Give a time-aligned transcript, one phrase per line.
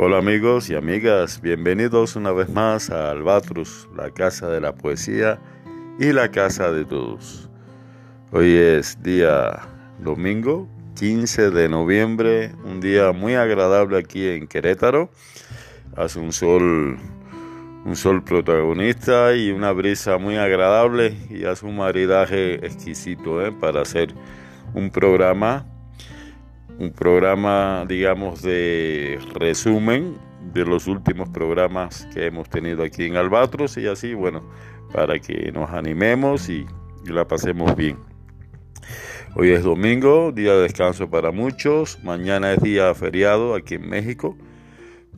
[0.00, 5.40] Hola amigos y amigas, bienvenidos una vez más a Albatros, la casa de la poesía
[5.98, 7.50] y la casa de todos.
[8.30, 9.58] Hoy es día
[9.98, 15.10] domingo, 15 de noviembre, un día muy agradable aquí en Querétaro.
[15.96, 16.96] Hace un sol,
[17.84, 23.50] un sol protagonista y una brisa muy agradable y hace un maridaje exquisito ¿eh?
[23.50, 24.14] para hacer
[24.74, 25.66] un programa
[26.78, 30.16] un programa, digamos, de resumen
[30.52, 34.42] de los últimos programas que hemos tenido aquí en Albatros y así, bueno,
[34.92, 36.66] para que nos animemos y,
[37.04, 37.96] la pasemos bien.
[39.34, 44.36] Hoy es domingo, día de descanso para muchos, mañana es día feriado aquí en México,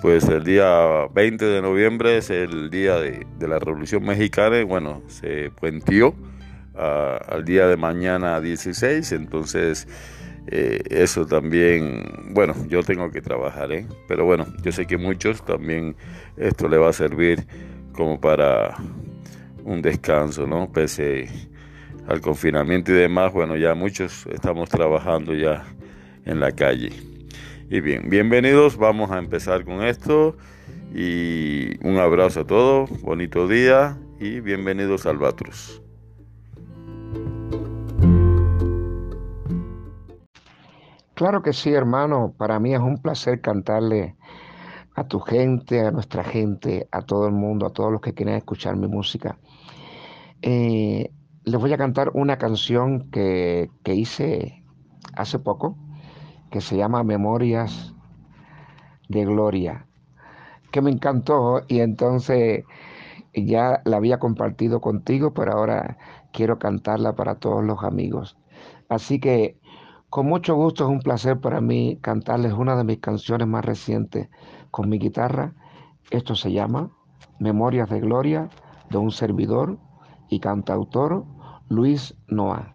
[0.01, 5.03] pues el día 20 de noviembre es el día de, la Revolución Mexicana y bueno,
[5.09, 6.15] se puentió
[6.77, 9.89] ah, al día de mañana 16, entonces
[10.53, 13.87] eh, eso también, bueno, yo tengo que trabajar, ¿eh?
[14.09, 15.95] pero bueno, yo sé que muchos también
[16.37, 17.47] esto le va a servir
[17.93, 18.77] como para
[19.65, 20.73] un descanso, ¿no?
[20.73, 21.29] Pese
[22.09, 25.65] al confinamiento y demás, bueno, ya muchos estamos trabajando ya
[26.25, 26.91] en la calle.
[27.69, 30.37] Y bien, bienvenidos, vamos a empezar con esto
[30.93, 35.81] y un abrazo a todos, bonito día y bienvenidos al Batrus.
[41.21, 42.33] Claro que sí, hermano.
[42.39, 44.17] Para mí es un placer cantarle
[44.95, 48.37] a tu gente, a nuestra gente, a todo el mundo, a todos los que quieren
[48.37, 49.39] escuchar mi música.
[50.41, 51.13] Eh,
[51.45, 54.65] les voy a cantar una canción que, que hice
[55.15, 55.77] hace poco,
[56.51, 57.95] que se llama Memorias
[59.11, 59.85] de Gloria,
[60.73, 62.65] que me encantó y entonces
[63.35, 65.99] ya la había compartido contigo, pero ahora
[66.33, 68.39] quiero cantarla para todos los amigos.
[68.89, 69.60] Así que
[70.11, 74.29] con mucho gusto es un placer para mí cantarles una de mis canciones más recientes
[74.73, 75.55] con mi guitarra.
[76.11, 76.91] Esto se llama
[77.39, 78.51] Memorias de Gloria
[78.91, 79.79] de un servidor
[80.29, 81.25] y cantautor
[81.69, 82.75] Luis Noah.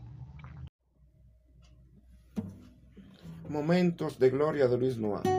[3.49, 5.34] Momentos de Gloria de Luis Noah.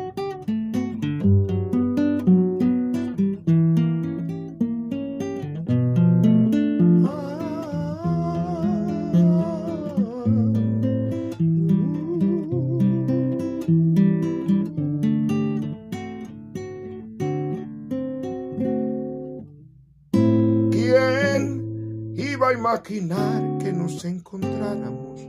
[22.88, 25.20] Imaginar que nos encontráramos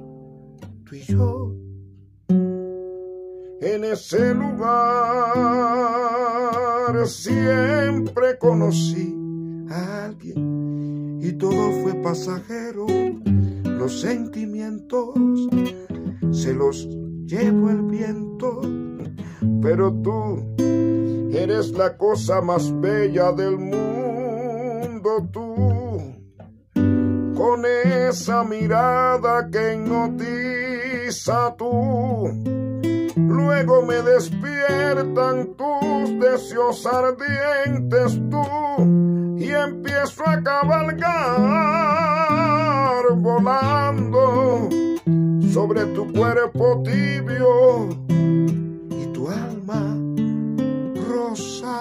[0.85, 1.55] tú y yo
[2.27, 5.47] en ese lugar.
[7.05, 9.15] Siempre conocí
[9.69, 12.85] a alguien y todo fue pasajero.
[13.63, 15.15] Los sentimientos
[16.31, 16.87] se los
[17.25, 18.61] llevó el viento,
[19.61, 20.45] pero tú
[21.31, 25.27] eres la cosa más bella del mundo.
[25.31, 25.76] Tú
[27.37, 32.33] con esa mirada que hipnotiza tú.
[33.15, 38.43] Luego me despiertan tus deseos ardientes tú
[39.37, 41.77] y empiezo a cabalgar
[43.15, 44.69] volando
[45.53, 49.95] sobre tu cuerpo tibio y tu alma
[51.07, 51.79] rosa.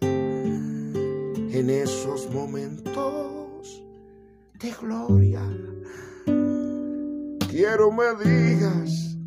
[0.00, 2.83] En esos momentos
[4.64, 5.42] de gloria.
[7.50, 9.18] Quiero me digas,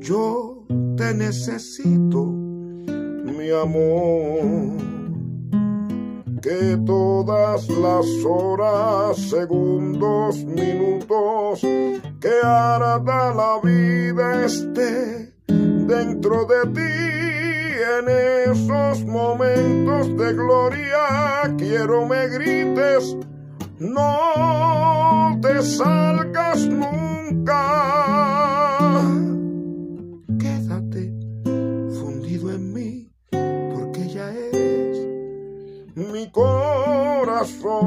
[0.00, 0.64] yo
[0.96, 4.78] te necesito, mi amor.
[6.40, 11.60] Que todas las horas, segundos, minutos
[12.20, 17.08] que arda la vida esté dentro de ti
[17.98, 18.08] en
[18.52, 23.16] esos momentos de gloria quiero me grites
[23.80, 27.62] no te salgas nunca.
[30.36, 31.14] Quédate
[31.44, 34.98] fundido en mí, porque ya eres
[35.94, 37.78] mi corazón.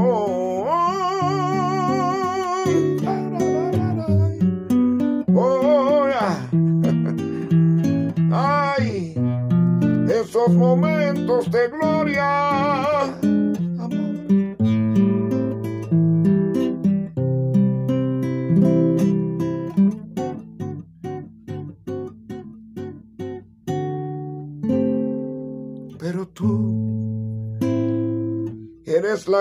[8.33, 9.13] Ay,
[10.09, 13.00] esos momentos de gloria.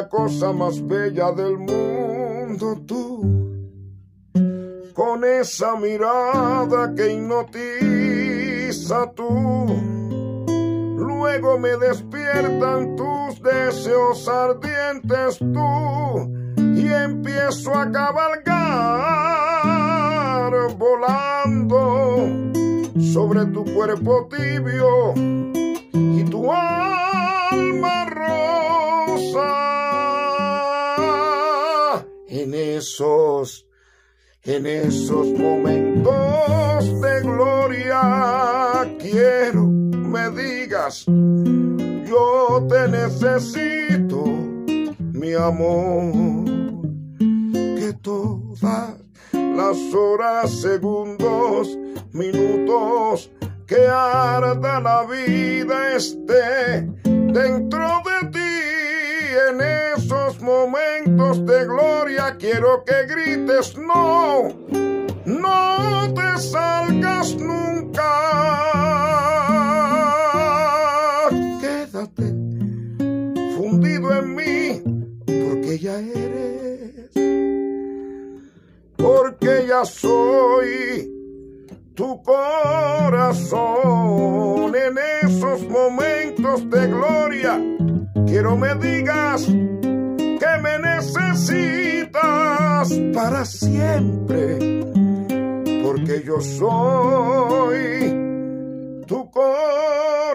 [0.01, 3.21] La cosa más bella del mundo, tú,
[4.95, 9.67] con esa mirada que hipnotiza tú.
[10.97, 16.31] Luego me despiertan tus deseos ardientes tú.
[16.57, 18.55] Y empiezo a cabalgar
[20.79, 22.27] volando
[23.13, 25.13] sobre tu cuerpo tibio
[25.93, 27.00] y tu alma
[34.45, 44.25] en esos momentos de gloria quiero me digas, yo te necesito,
[45.13, 46.45] mi amor,
[47.79, 48.97] que todas
[49.33, 51.79] las horas, segundos,
[52.13, 53.31] minutos,
[53.67, 58.10] que arda la vida esté dentro de.
[59.49, 64.49] En esos momentos de gloria quiero que grites no,
[65.25, 68.71] no te salgas nunca.
[74.09, 74.83] en mí,
[75.27, 77.11] porque ya eres,
[78.97, 81.11] porque ya soy
[81.95, 83.61] tu corazón
[84.75, 87.61] en esos momentos de gloria.
[88.27, 92.13] Quiero me digas que me necesitas
[93.15, 94.59] para siempre,
[95.83, 97.81] porque yo soy
[99.07, 100.31] tu corazón.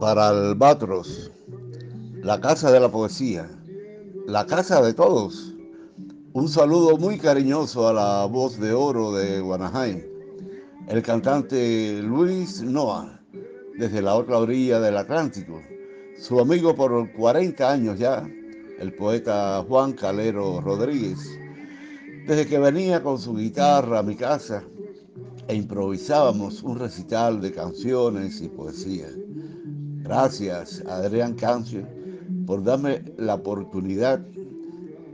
[0.00, 1.32] Para Albatros,
[2.22, 3.48] la casa de la poesía,
[4.26, 5.54] la casa de todos.
[6.34, 10.06] Un saludo muy cariñoso a la voz de oro de Guanajay,
[10.86, 13.20] el cantante Luis Noah,
[13.76, 15.60] desde la otra orilla del Atlántico,
[16.16, 18.24] su amigo por 40 años ya,
[18.78, 21.18] el poeta Juan Calero Rodríguez,
[22.24, 24.62] desde que venía con su guitarra a mi casa
[25.48, 29.08] e improvisábamos un recital de canciones y poesía.
[30.08, 31.86] Gracias, Adrián Cancio,
[32.46, 34.26] por darme la oportunidad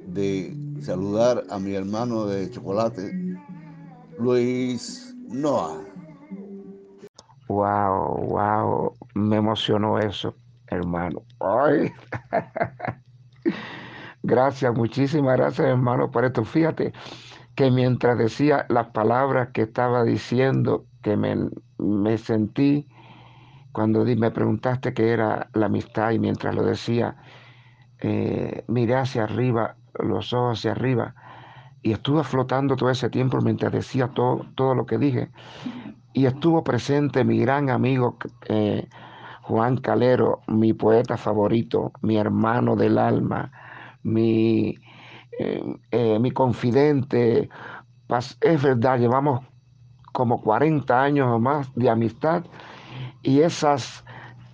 [0.04, 3.18] de saludar a mi hermano de chocolate,
[4.16, 5.84] Luis Noah.
[7.48, 10.34] Wow, wow, me emocionó eso,
[10.68, 11.26] hermano.
[11.40, 11.92] Ay.
[14.22, 16.44] gracias, muchísimas gracias, hermano, por esto.
[16.44, 16.92] Fíjate
[17.54, 21.36] que mientras decía las palabras que estaba diciendo, que me,
[21.78, 22.88] me sentí
[23.74, 27.16] cuando me preguntaste qué era la amistad y mientras lo decía,
[27.98, 31.16] eh, miré hacia arriba, los ojos hacia arriba,
[31.82, 35.28] y estuve flotando todo ese tiempo mientras decía todo, todo lo que dije.
[36.12, 38.16] Y estuvo presente mi gran amigo
[38.48, 38.88] eh,
[39.42, 43.50] Juan Calero, mi poeta favorito, mi hermano del alma,
[44.04, 44.78] mi,
[45.40, 47.48] eh, mi confidente.
[48.40, 49.40] Es verdad, llevamos
[50.12, 52.44] como 40 años o más de amistad
[53.24, 54.04] y esas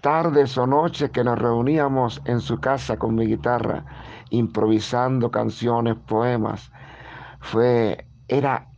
[0.01, 3.85] tardes o noches que nos reuníamos en su casa con mi guitarra,
[4.31, 6.73] improvisando canciones, poemas,
[7.41, 8.69] fue, era,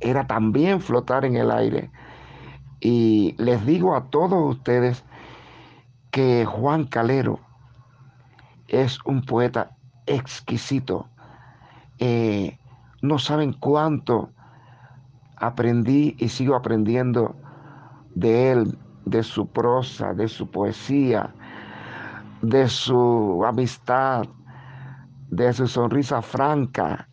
[0.00, 1.90] era también flotar en el aire.
[2.80, 5.02] Y les digo a todos ustedes
[6.10, 7.40] que Juan Calero
[8.68, 9.76] es un poeta
[10.06, 11.08] exquisito.
[11.98, 12.58] Eh,
[13.00, 14.30] no saben cuánto
[15.36, 17.34] aprendí y sigo aprendiendo
[18.14, 18.78] de él,
[19.10, 21.34] de su prosa, de su poesía,
[22.42, 24.26] de su amistad,
[25.30, 27.08] de su sonrisa franca.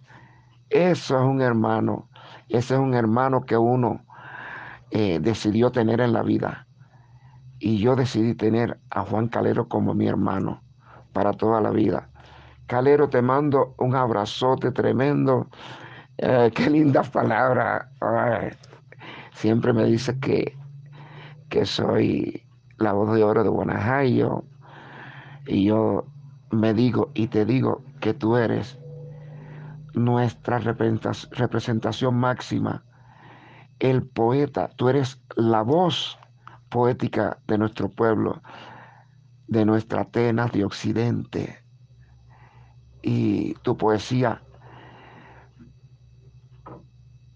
[0.70, 2.10] Eso es un hermano,
[2.50, 4.02] ese es un hermano que uno
[4.92, 6.68] eh, decidió tener en la vida.
[7.60, 10.62] Y yo decidí tener a Juan Calero como mi hermano
[11.14, 12.10] para toda la vida.
[12.68, 15.48] Calero, te mando un abrazote tremendo.
[16.18, 17.88] Eh, qué lindas palabras.
[19.34, 20.58] siempre me dice que
[21.55, 22.43] que soy
[22.79, 24.43] la voz de oro de Guanajuato,
[25.47, 26.05] y yo
[26.51, 28.77] me digo y te digo que tú eres
[29.93, 32.83] nuestra representación máxima,
[33.79, 36.19] el poeta, tú eres la voz
[36.67, 38.41] poética de nuestro pueblo,
[39.47, 41.63] de nuestra Atenas de Occidente.
[43.01, 44.41] Y tu poesía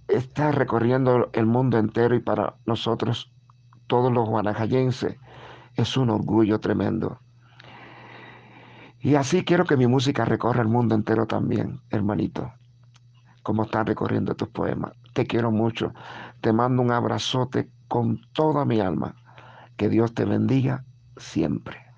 [0.09, 3.31] está recorriendo el mundo entero y para nosotros
[3.89, 5.17] todos los guanajayenses.
[5.75, 7.19] Es un orgullo tremendo.
[9.01, 12.53] Y así quiero que mi música recorra el mundo entero también, hermanito,
[13.43, 14.93] como están recorriendo tus poemas.
[15.13, 15.93] Te quiero mucho.
[16.39, 19.15] Te mando un abrazote con toda mi alma.
[19.75, 20.85] Que Dios te bendiga
[21.17, 21.88] siempre.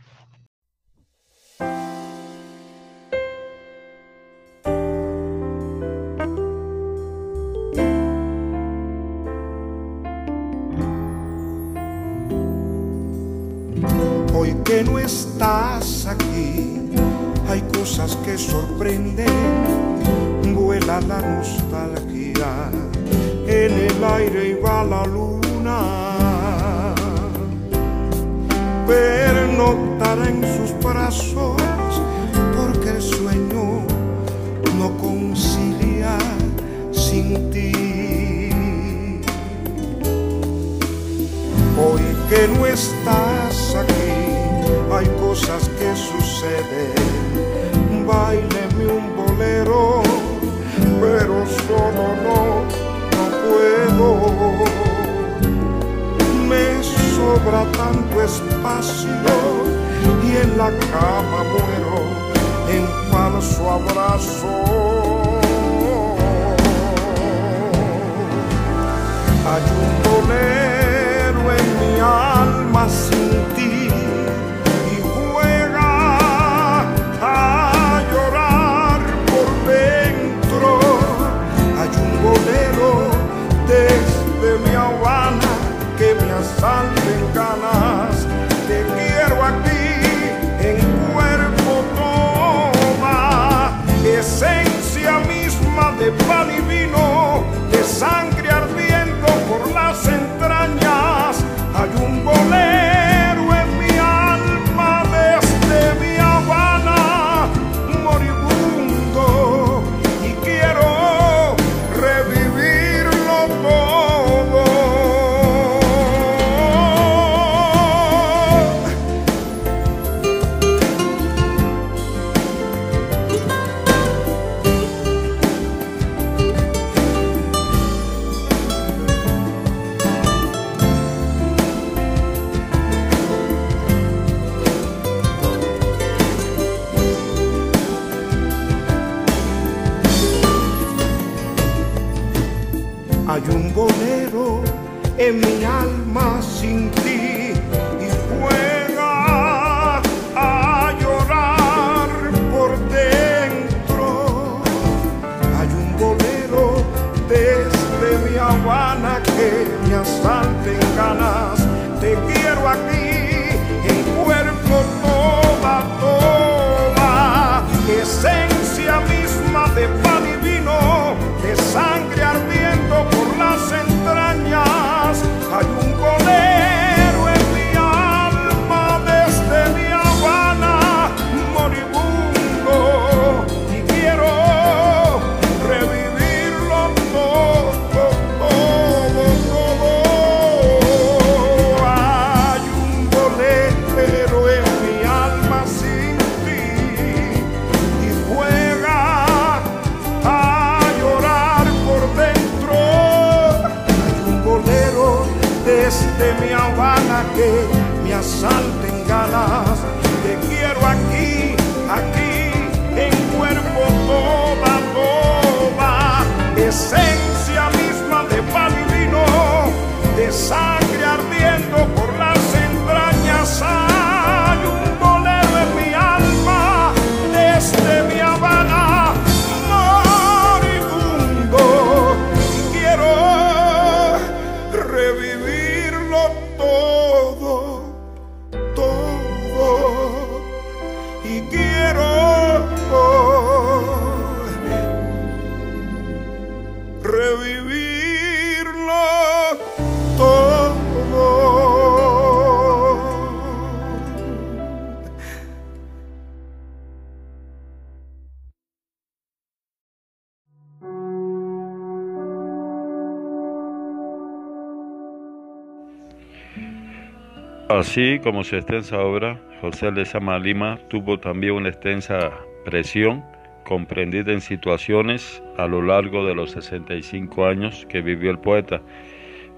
[267.91, 272.31] Así como su extensa obra, José Lezama Lima tuvo también una extensa
[272.63, 273.21] presión
[273.65, 278.81] comprendida en situaciones a lo largo de los 65 años que vivió el poeta.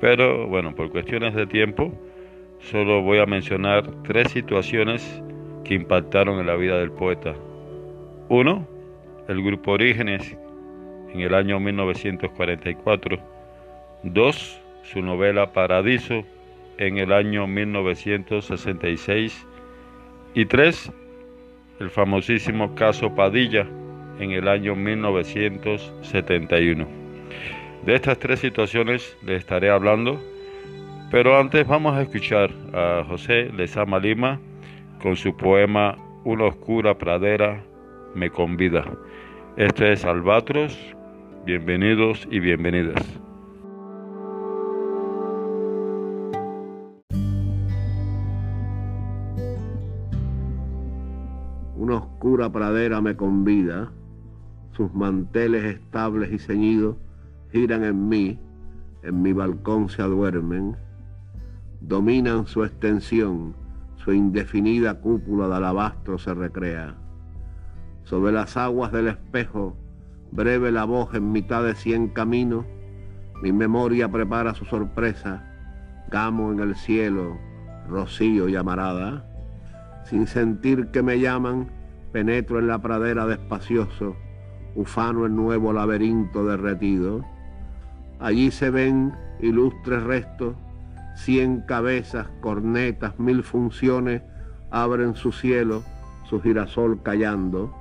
[0.01, 1.93] Pero bueno, por cuestiones de tiempo,
[2.57, 5.21] solo voy a mencionar tres situaciones
[5.63, 7.35] que impactaron en la vida del poeta.
[8.29, 8.67] Uno,
[9.27, 10.35] el grupo Orígenes
[11.13, 13.19] en el año 1944.
[14.01, 16.25] Dos, su novela Paradiso
[16.77, 19.47] en el año 1966
[20.33, 20.91] y tres,
[21.79, 23.65] el famosísimo caso Padilla
[24.19, 26.87] en el año 1971.
[27.85, 30.21] De estas tres situaciones les estaré hablando,
[31.11, 34.39] pero antes vamos a escuchar a José Lezama Lima
[35.01, 37.61] con su poema Una oscura pradera
[38.15, 38.85] me convida.
[39.57, 40.79] Este es Albatros,
[41.45, 43.19] bienvenidos y bienvenidas.
[51.83, 53.91] Una oscura pradera me convida,
[54.71, 56.95] sus manteles estables y ceñidos
[57.51, 58.39] giran en mí,
[59.01, 60.77] en mi balcón se aduermen,
[61.81, 63.53] dominan su extensión,
[63.97, 66.95] su indefinida cúpula de alabastro se recrea.
[68.05, 69.75] Sobre las aguas del espejo,
[70.31, 72.65] breve la voz en mitad de cien caminos,
[73.41, 75.43] mi memoria prepara su sorpresa,
[76.09, 77.37] gamo en el cielo,
[77.89, 79.32] rocío y amarada
[80.05, 81.69] sin sentir que me llaman,
[82.11, 84.15] penetro en la pradera despacioso,
[84.75, 87.23] ufano el nuevo laberinto derretido.
[88.19, 90.55] Allí se ven ilustres restos,
[91.15, 94.21] cien cabezas, cornetas, mil funciones,
[94.71, 95.83] abren su cielo,
[96.29, 97.73] su girasol callando.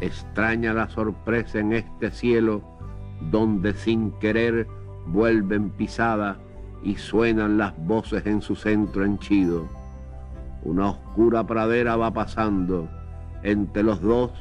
[0.00, 2.62] Extraña la sorpresa en este cielo,
[3.30, 4.66] donde sin querer
[5.06, 6.38] vuelven pisada
[6.82, 9.83] y suenan las voces en su centro henchido
[10.64, 12.88] una oscura pradera va pasando,
[13.42, 14.32] entre los dos,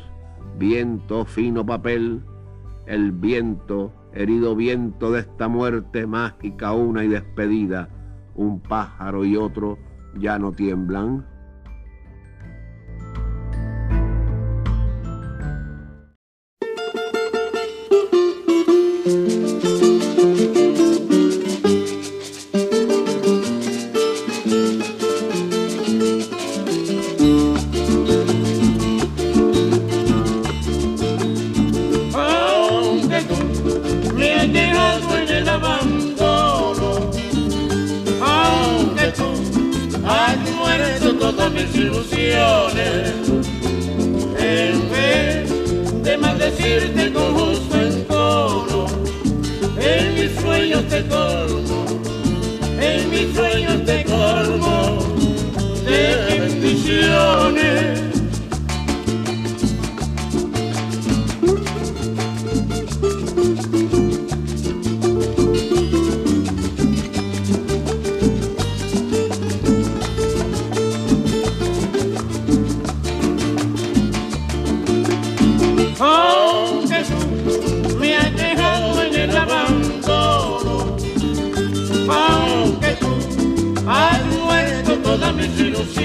[0.58, 2.24] viento fino papel,
[2.86, 7.90] el viento, herido viento de esta muerte mágica una y despedida,
[8.36, 9.78] un pájaro y otro
[10.18, 11.26] ya no tiemblan.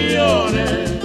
[0.08, 0.97] Profundo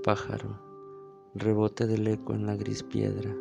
[0.00, 0.58] pájaro,
[1.34, 3.34] rebote del eco en la gris piedra.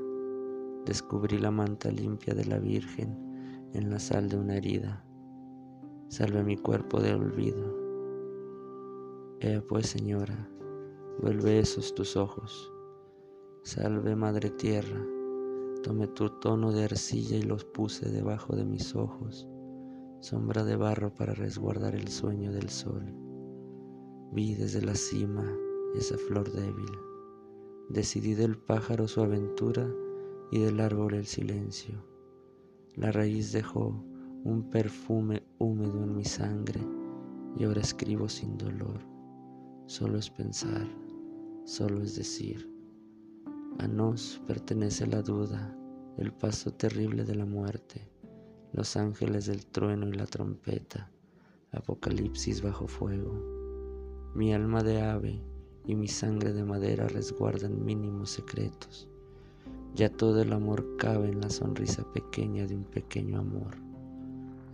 [0.85, 5.05] Descubrí la manta limpia de la Virgen en la sal de una herida.
[6.09, 7.77] Salve mi cuerpo de olvido.
[9.39, 10.49] Ea pues, Señora,
[11.21, 12.73] vuelve esos tus ojos.
[13.63, 15.05] Salve, Madre Tierra,
[15.83, 19.47] tomé tu tono de arcilla y los puse debajo de mis ojos,
[20.19, 23.13] sombra de barro para resguardar el sueño del sol.
[24.31, 25.57] Vi desde la cima
[25.95, 26.91] esa flor débil.
[27.89, 29.89] Decidí del pájaro su aventura
[30.51, 32.03] y del árbol el silencio.
[32.95, 34.03] La raíz dejó
[34.43, 36.81] un perfume húmedo en mi sangre
[37.57, 38.99] y ahora escribo sin dolor.
[39.87, 40.87] Solo es pensar,
[41.65, 42.69] solo es decir.
[43.79, 45.75] A nos pertenece la duda,
[46.17, 48.07] el paso terrible de la muerte,
[48.73, 51.11] los ángeles del trueno y la trompeta,
[51.71, 53.33] apocalipsis bajo fuego.
[54.35, 55.48] Mi alma de ave
[55.89, 59.07] y mi sangre de madera resguardan mínimos secretos.
[59.95, 63.75] Ya todo el amor cabe en la sonrisa pequeña de un pequeño amor.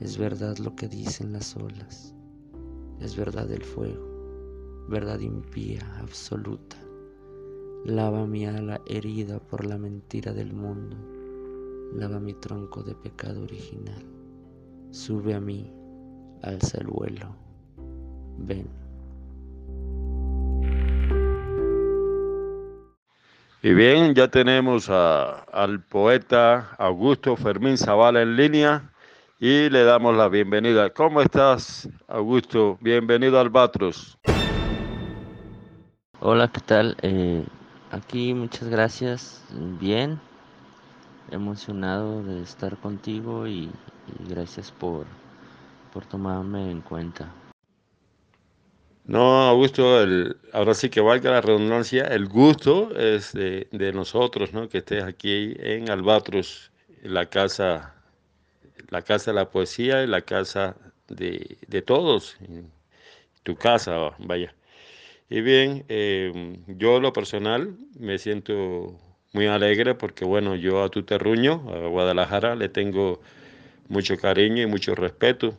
[0.02, 2.14] Es verdad lo que dicen las olas.
[3.00, 4.86] Es verdad el fuego.
[4.90, 6.76] Verdad impía, absoluta.
[7.86, 10.98] Lava mi ala herida por la mentira del mundo.
[11.94, 14.04] Lava mi tronco de pecado original.
[14.92, 15.72] Sube a mí,
[16.42, 17.34] alza el vuelo.
[18.38, 18.85] Ven.
[23.66, 28.92] Y bien, ya tenemos al poeta Augusto Fermín Zavala en línea
[29.40, 30.92] y le damos la bienvenida.
[30.92, 32.78] ¿Cómo estás, Augusto?
[32.80, 34.20] Bienvenido al Batros.
[36.20, 36.96] Hola, ¿qué tal?
[37.02, 37.44] Eh,
[37.90, 39.44] aquí muchas gracias.
[39.82, 40.20] Bien,
[41.32, 43.72] emocionado de estar contigo y,
[44.30, 45.08] gracias por,
[45.92, 47.32] por tomarme en cuenta.
[49.08, 54.68] No, Augusto, el, ahora sí que valga la redundancia, el gusto es de, nosotros, ¿no?
[54.68, 56.72] Que estés aquí en Albatros,
[57.04, 57.94] la casa,
[58.90, 60.76] la casa de la poesía y la casa
[61.08, 62.36] de, todos,
[63.44, 64.56] tu casa, vaya.
[65.30, 69.00] Y bien, eh, yo lo personal me siento
[69.34, 73.22] muy alegre porque, bueno, yo a tu terruño, a Guadalajara, le tengo
[73.88, 75.58] mucho cariño y mucho respeto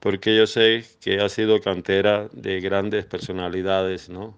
[0.00, 4.36] porque yo sé que ha sido cantera de grandes personalidades, ¿no?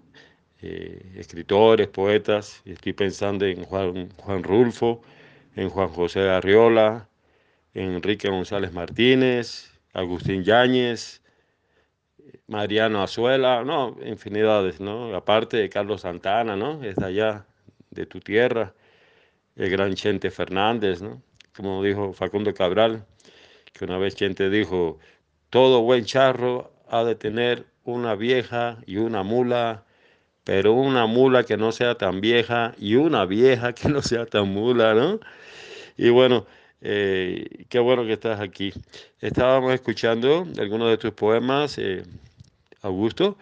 [0.61, 5.01] Eh, escritores, poetas, estoy pensando en Juan, Juan Rulfo,
[5.55, 7.09] en Juan José Arriola,
[7.73, 11.21] en Enrique González Martínez, Agustín Yáñez,
[12.47, 15.15] Mariano Azuela, no, infinidades, ¿no?
[15.15, 16.83] Aparte de Carlos Santana, ¿no?
[16.83, 17.45] Es de allá,
[17.89, 18.73] de tu tierra,
[19.55, 21.21] el gran Chente Fernández, ¿no?
[21.55, 23.05] Como dijo Facundo Cabral,
[23.75, 24.99] que una vez Chente dijo,
[25.49, 29.83] todo buen charro ha de tener una vieja y una mula,
[30.45, 34.49] pero una mula que no sea tan vieja y una vieja que no sea tan
[34.49, 35.19] mula, ¿no?
[35.97, 36.45] Y bueno,
[36.81, 38.73] eh, qué bueno que estás aquí.
[39.19, 42.03] Estábamos escuchando algunos de tus poemas, eh,
[42.81, 43.37] Augusto,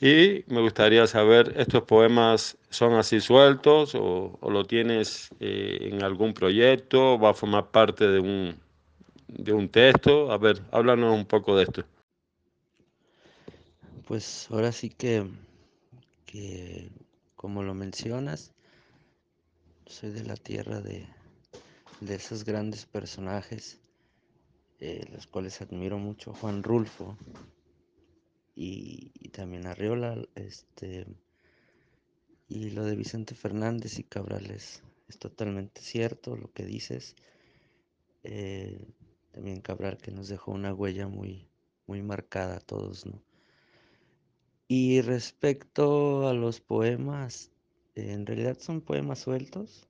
[0.00, 6.34] y me gustaría saber, ¿estos poemas son así sueltos o, lo tienes eh, en algún
[6.34, 7.18] proyecto?
[7.18, 8.56] ¿Va a formar parte de un,
[9.28, 10.32] de un texto.
[10.32, 11.84] A ver, háblanos un poco de esto.
[14.06, 15.26] Pues ahora sí que,
[16.26, 16.90] que
[17.36, 18.52] como lo mencionas,
[19.86, 21.06] soy de la tierra de,
[22.00, 23.80] de esos grandes personajes,
[24.80, 27.16] eh, los cuales admiro mucho, Juan Rulfo
[28.54, 31.06] y, también Arriola, este,
[32.48, 37.14] y lo de Vicente Fernández y Cabrales es totalmente cierto lo que dices.
[38.24, 38.84] Eh,
[39.38, 41.48] también Cabral que nos dejó una huella muy,
[41.86, 43.22] muy marcada a todos, ¿no?
[44.66, 47.52] Y respecto a los poemas,
[47.94, 49.88] en realidad son poemas sueltos.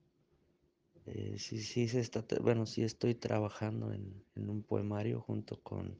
[1.06, 5.98] Eh, sí, sí, se está, bueno, sí estoy trabajando en, un poemario junto con,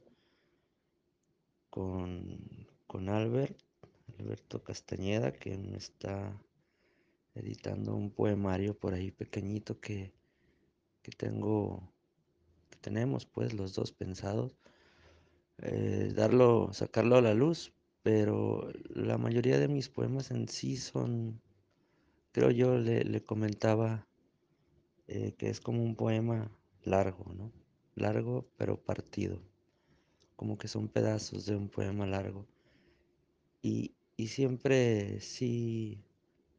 [1.71, 3.57] con, con Albert,
[4.19, 6.39] Alberto Castañeda, que me está
[7.33, 10.13] editando un poemario por ahí pequeñito que,
[11.01, 11.91] que tengo
[12.81, 14.55] tenemos pues los dos pensados,
[15.59, 21.41] eh, darlo, sacarlo a la luz, pero la mayoría de mis poemas en sí son,
[22.31, 24.07] creo yo le, comentaba
[25.07, 26.51] eh, que es como un poema
[26.83, 27.51] largo, ¿no?
[27.95, 29.41] largo pero partido,
[30.35, 32.47] como que son pedazos de un poema largo.
[33.61, 33.93] Y,
[34.27, 36.03] siempre sí,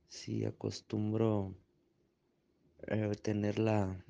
[0.09, 1.55] sí acostumbro
[2.87, 4.03] eh, tener la,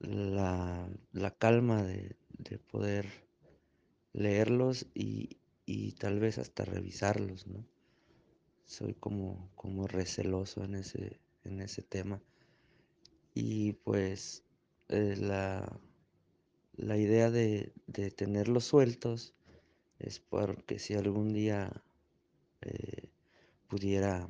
[0.00, 0.88] la,
[1.38, 2.16] calma de,
[2.70, 3.06] poder
[4.12, 5.38] leerlos y,
[5.98, 7.64] tal vez hasta revisarlos, ¿no?
[8.64, 12.22] Soy como, como receloso en ese, en ese tema.
[13.34, 14.44] Y pues
[14.88, 15.80] eh, la,
[16.76, 17.72] la, idea de,
[18.16, 19.34] tenerlos sueltos
[19.98, 21.82] es porque si algún día
[22.62, 23.10] eh,
[23.68, 24.28] pudiera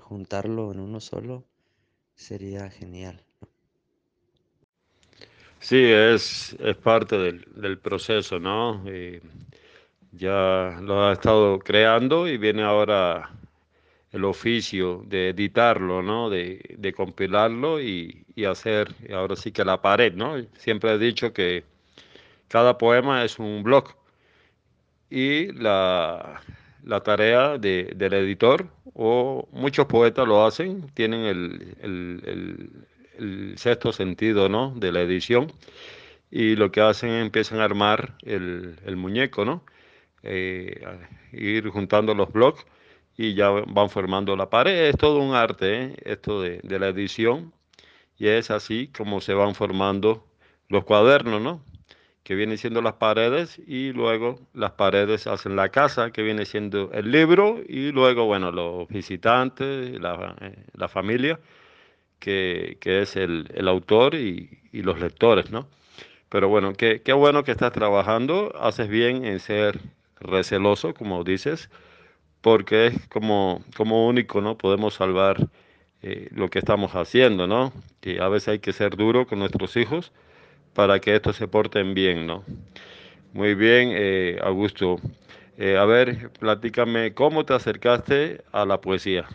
[0.00, 1.44] juntarlo en uno solo,
[2.14, 3.24] sería genial.
[5.64, 8.84] Sí, es, es parte del, del proceso, ¿no?
[10.12, 13.30] ya lo ha estado creando y viene ahora
[14.12, 16.28] el oficio de editarlo, ¿no?
[16.28, 20.36] De, de compilarlo y, y, hacer, ahora sí que la pared, ¿no?
[20.58, 21.64] Siempre he dicho que
[22.48, 23.86] cada poema es un blog
[25.10, 26.42] y la,
[26.84, 32.70] la tarea de, del editor, o muchos poetas lo hacen, tienen el, el, el,
[33.56, 34.72] sexto sentido, ¿no?
[34.76, 35.52] De la edición
[36.34, 39.64] y lo que hacen empiezan a armar el, el muñeco, ¿no?
[40.24, 40.84] Eh,
[41.32, 42.66] ir juntando los blogs
[43.16, 44.88] y ya van formando la pared.
[44.88, 45.96] Es todo un arte, ¿eh?
[46.04, 47.52] esto de, de, la edición,
[48.18, 50.26] y es así como se van formando
[50.68, 51.62] los cuadernos, ¿no?
[52.24, 56.90] Que vienen siendo las paredes y luego las paredes hacen la casa, que viene siendo
[56.92, 61.38] el libro, y luego, bueno, los visitantes, la, eh, la familia,
[62.24, 65.68] que, es el, el autor y, y, los lectores, ¿no?
[66.30, 69.80] Pero bueno, qué, qué bueno que estás trabajando, haces bien en ser
[70.20, 71.70] receloso, como dices,
[72.40, 74.56] porque es como, como único, ¿no?
[74.58, 75.48] Podemos salvar
[76.02, 77.72] eh, lo que estamos haciendo, ¿no?
[78.02, 80.12] Y a veces hay que ser duro con nuestros hijos
[80.74, 82.44] para que estos se porten bien, ¿no?
[83.32, 84.98] Muy bien, eh, Augusto.
[85.58, 89.26] Eh, a ver, platícame, ¿cómo te acercaste a la poesía?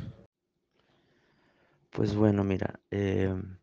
[1.99, 3.59] Pues bueno, mira, en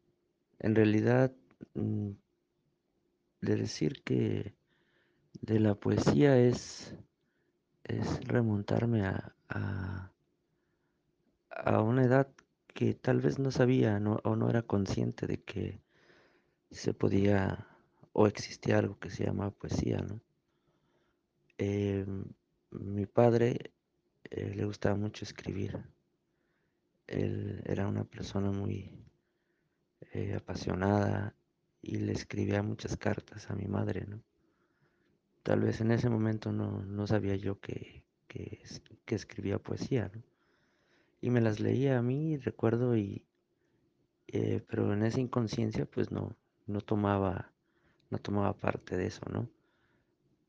[0.60, 1.32] realidad,
[1.72, 2.10] mm,
[3.40, 4.54] de decir que
[5.40, 6.94] de la poesía es
[7.84, 10.12] es remontarme a, a,
[11.80, 12.28] una edad
[12.66, 15.80] que tal vez no sabía o no era consciente de que
[16.70, 17.66] se podía
[18.12, 20.20] o existía algo que se llama poesía, ¿no?
[21.56, 22.24] Em,
[22.70, 23.72] mi padre
[24.24, 25.95] eh, le gustaba mucho escribir.
[27.06, 28.90] Él era una persona muy
[30.12, 31.34] eh, apasionada
[31.82, 34.22] y le escribía muchas cartas a mi madre, ¿no?
[35.42, 38.60] Tal vez en ese momento no, sabía yo que, que,
[39.06, 40.22] escribía poesía, ¿no?
[41.20, 43.24] Y me las leía a mí, recuerdo, y,
[44.26, 47.52] eh, pero en esa inconsciencia pues no, no tomaba,
[48.10, 49.48] no tomaba parte de eso, ¿no?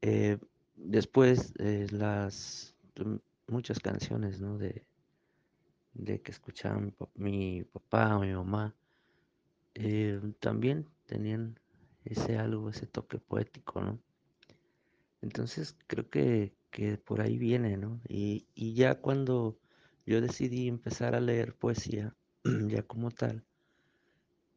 [0.01, 0.39] Eh,
[0.75, 2.75] después eh, las
[3.47, 4.57] muchas canciones, ¿no?
[4.57, 4.86] De,
[5.97, 8.75] de que escuchaban mi, papá o mi mamá,
[10.39, 11.59] también tenían
[12.05, 13.99] ese algo, ese toque poético, ¿no?
[15.21, 16.53] Entonces creo que,
[17.05, 17.99] por ahí viene, ¿no?
[18.07, 19.59] Y, ya cuando
[20.05, 22.15] yo decidí empezar a leer poesía,
[22.67, 23.43] ya como tal,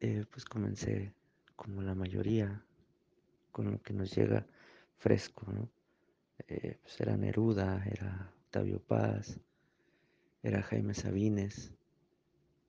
[0.00, 1.14] eh, pues comencé
[1.56, 2.64] como la mayoría,
[3.52, 4.46] con lo que nos llega
[4.98, 5.70] fresco, ¿no?
[6.48, 9.40] Eh, pues era Neruda, era Octavio Paz,
[10.42, 11.72] era Jaime Sabines,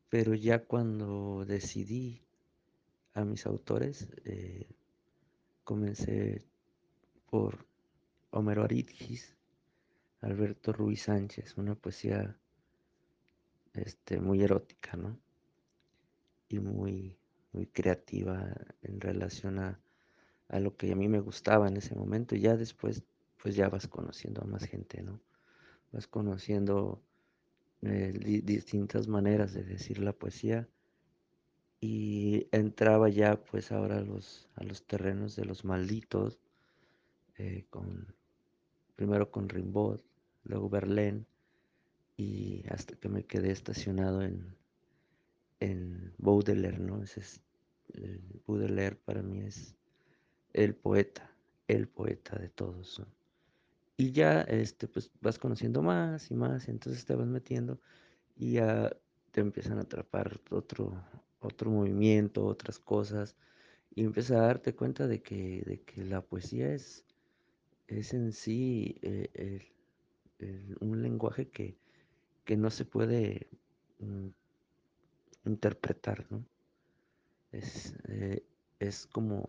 [0.09, 2.21] pero ya cuando decidí
[3.13, 4.67] a mis autores, eh,
[5.63, 6.43] comencé
[7.29, 7.65] por
[8.31, 9.35] Homero Aridgis,
[10.21, 12.37] Alberto Ruiz Sánchez, una poesía
[13.73, 15.17] este, muy erótica, ¿no?
[16.49, 17.17] Y muy,
[17.53, 19.79] muy creativa en relación a,
[20.59, 22.35] lo que a mí me gustaba en ese momento.
[22.35, 23.03] Y ya después,
[23.41, 25.21] pues ya vas conociendo a más gente, ¿no?
[25.93, 27.01] Vas conociendo
[27.83, 30.67] eh, distintas maneras de decir la poesía
[31.79, 36.39] y entraba ya pues ahora a los, a los terrenos de los malditos
[37.37, 38.13] eh, con
[38.95, 39.99] primero con Rimbaud,
[40.43, 41.25] luego Verlaine,
[42.17, 44.55] y hasta que me quedé estacionado en,
[45.59, 47.01] en Baudelaire, ¿no?
[47.01, 47.41] Ese es,
[48.45, 49.75] Baudelaire para mí es
[50.53, 51.31] el poeta,
[51.67, 53.01] el poeta de todos,
[54.01, 57.79] Y ya, este, pues vas conociendo más y más, y entonces te vas metiendo
[58.35, 58.97] y ya
[59.29, 61.05] te empiezan a atrapar otro,
[61.39, 63.35] otro movimiento, otras cosas,
[63.93, 67.05] y empiezas a darte cuenta de que, de que la poesía es,
[67.87, 69.69] es en sí eh,
[70.79, 71.77] un lenguaje que,
[72.57, 73.49] no se puede
[73.99, 74.29] mm,
[75.45, 76.43] interpretar, ¿no?
[77.51, 78.43] Es, eh,
[78.79, 79.47] es como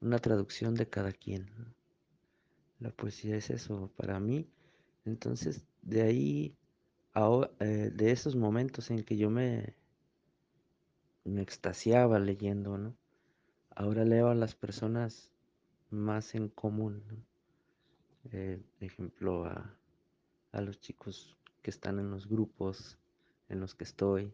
[0.00, 1.74] una traducción de cada quien.
[2.80, 4.48] La poesía es eso para mí.
[5.04, 6.56] Entonces, de ahí,
[7.60, 9.74] eh, de esos momentos en que yo me,
[11.24, 12.94] me extasiaba leyendo, ¿no?
[13.70, 15.30] Ahora leo a las personas
[15.90, 17.16] más en común, ¿no?
[18.32, 19.74] Eh, ejemplo, a,
[20.52, 22.98] a los chicos que están en los grupos
[23.48, 24.32] en los que estoy.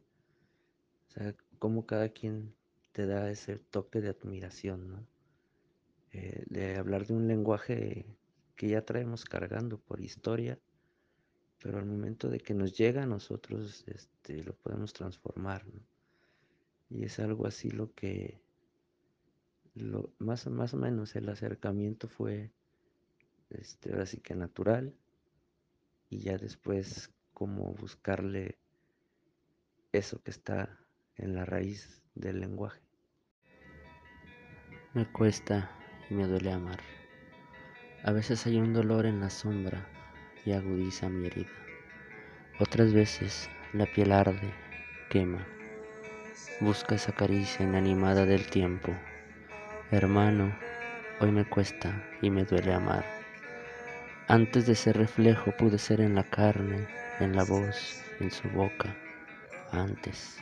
[1.08, 2.54] O sea, cómo cada quien
[2.92, 5.06] te da ese toque de admiración, ¿no?
[6.12, 8.06] Eh, de hablar de un lenguaje
[8.56, 10.58] que ya traemos cargando por historia,
[11.62, 15.64] pero al momento de que nos llega a nosotros, este, lo podemos transformar.
[16.88, 18.40] Y es algo así lo que,
[19.74, 22.50] lo, más, más o menos el acercamiento fue,
[23.50, 24.94] este, ahora sí que natural,
[26.08, 28.58] y ya después como buscarle
[29.92, 30.78] eso que está
[31.16, 32.80] en la raíz del lenguaje.
[34.94, 35.70] Me cuesta
[36.08, 36.95] y me duele amar.
[38.06, 39.84] A veces hay un dolor en la sombra
[40.44, 41.50] y agudiza mi herida.
[42.60, 44.54] Otras veces la piel arde,
[45.10, 45.44] quema.
[46.60, 48.92] Busca esa caricia inanimada del tiempo.
[49.90, 50.56] Hermano,
[51.18, 53.04] hoy me cuesta y me duele amar.
[54.28, 56.86] Antes de ser reflejo pude ser en la carne,
[57.18, 58.94] en la voz, en su boca.
[59.72, 60.38] Antes.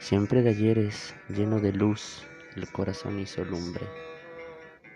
[0.00, 2.26] Siempre de ayeres, lleno de luz,
[2.56, 3.86] el corazón hizo lumbre.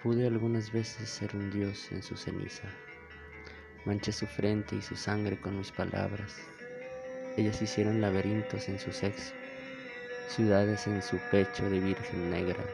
[0.06, 2.68] Pude algunas veces ser un dios en su ceniza.
[3.84, 6.32] Manché su frente y su sangre con mis palabras.
[7.36, 9.34] Ellas hicieron laberintos en su sexo,
[10.28, 12.64] ciudades en su pecho de virgen negra.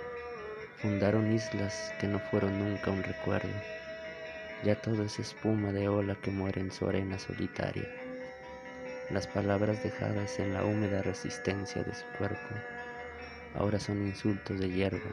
[0.82, 3.54] Fundaron islas que no fueron nunca un recuerdo.
[4.62, 7.88] Ya todo es espuma de ola que muere en su arena solitaria.
[9.08, 12.54] Las palabras dejadas en la húmeda resistencia de su cuerpo
[13.54, 15.10] ahora son insultos de hierba.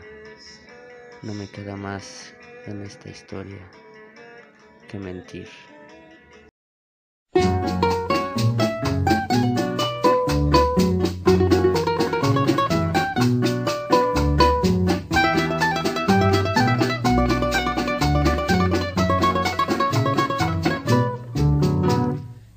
[1.22, 2.34] No me queda más
[2.66, 3.60] en esta historia
[4.88, 5.50] que mentir.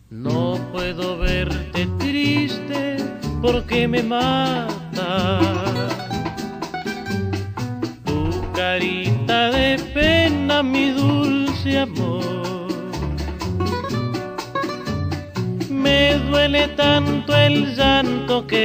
[0.09, 2.97] No puedo verte triste
[3.43, 4.52] porque me mata.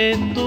[0.07, 0.46] Llanto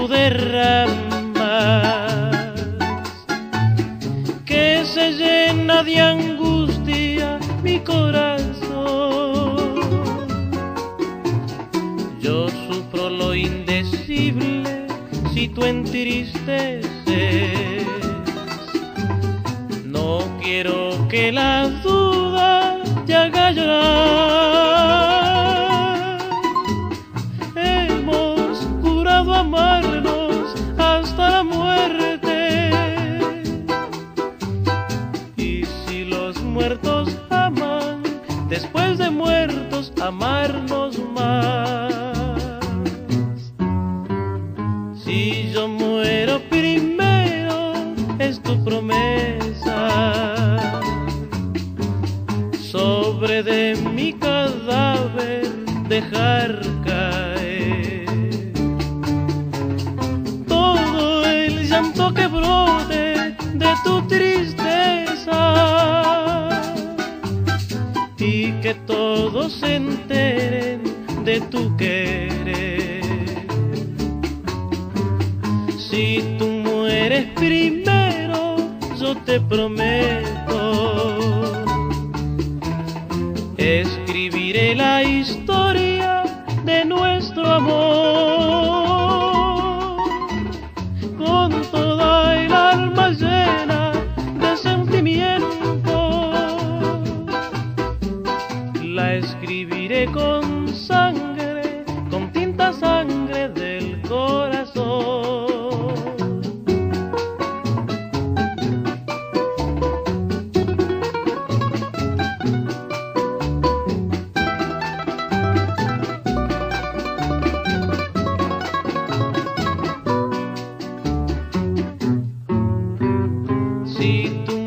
[124.21, 124.60] feito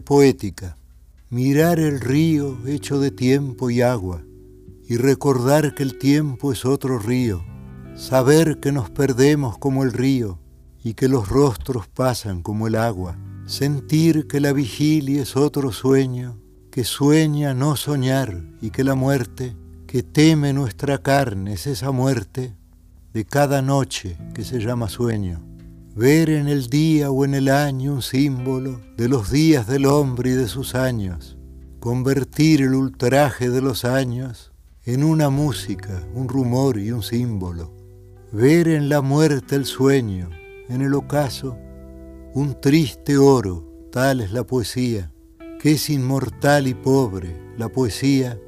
[0.00, 0.76] Poética,
[1.30, 4.22] mirar el río hecho de tiempo y agua,
[4.88, 7.44] y recordar que el tiempo es otro río,
[7.94, 10.38] saber que nos perdemos como el río
[10.82, 13.16] y que los rostros pasan como el agua,
[13.46, 16.38] sentir que la vigilia es otro sueño,
[16.70, 22.54] que sueña no soñar y que la muerte, que teme nuestra carne es esa muerte
[23.12, 25.51] de cada noche que se llama sueño
[25.94, 30.30] ver en el día o en el año un símbolo de los días del hombre
[30.30, 31.36] y de sus años,
[31.80, 34.52] convertir el ultraje de los años
[34.86, 37.74] en una música, un rumor y un símbolo,
[38.32, 40.30] ver en la muerte el sueño,
[40.68, 41.58] en el ocaso,
[42.32, 45.12] un triste oro, tal es la poesía,
[45.60, 48.38] que es inmortal y pobre, la poesía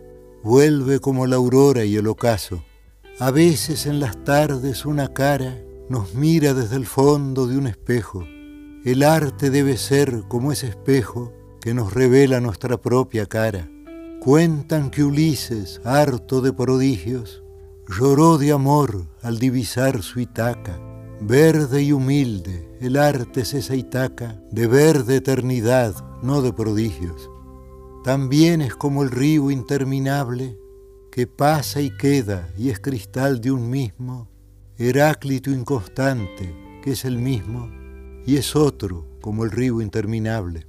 [0.43, 2.65] vuelve como la aurora y el ocaso.
[3.21, 5.57] A veces en las tardes una cara
[5.89, 8.25] nos mira desde el fondo de un espejo.
[8.85, 13.69] El arte debe ser como ese espejo que nos revela nuestra propia cara.
[14.21, 17.43] Cuentan que Ulises, harto de prodigios,
[17.89, 20.79] lloró de amor al divisar su Itaca.
[21.21, 27.31] Verde y humilde, el arte es esa Itaca de verde eternidad, no de prodigios.
[28.03, 30.59] También es como el río interminable
[31.11, 34.29] que pasa y queda y es cristal de un mismo
[34.77, 36.53] Heráclito inconstante,
[36.83, 37.71] que es el mismo,
[38.27, 40.67] y es otro como el río interminable.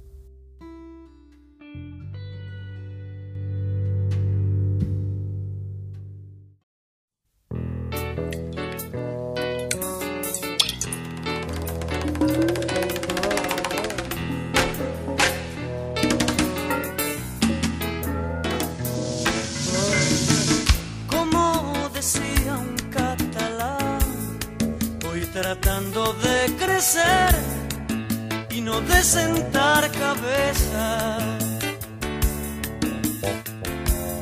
[28.80, 31.18] De sentar cabeza.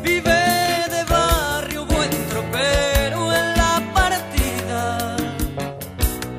[0.03, 0.43] Vive
[0.95, 5.17] de barrio buen tropero en la partida,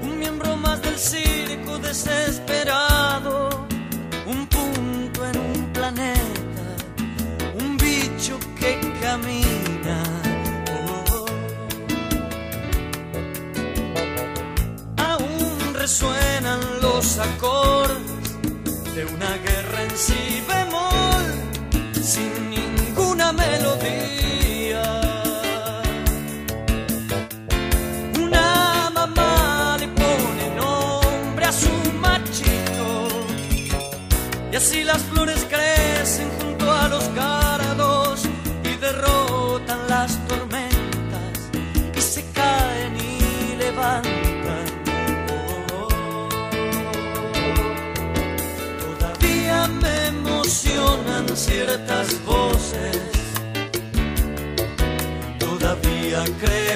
[0.01, 3.65] un miembro más del circo desesperado,
[4.25, 6.65] un punto en un planeta,
[7.59, 10.03] un bicho que camina.
[15.85, 17.84] resuenan los acordes
[56.15, 56.74] Todavía creo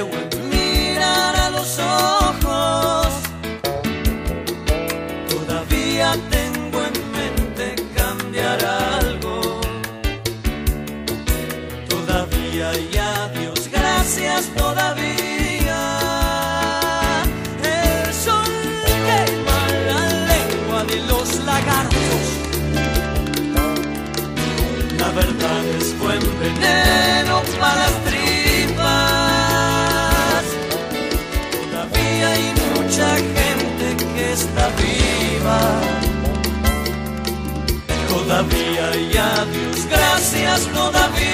[38.95, 41.28] y a Dios gracias todavía.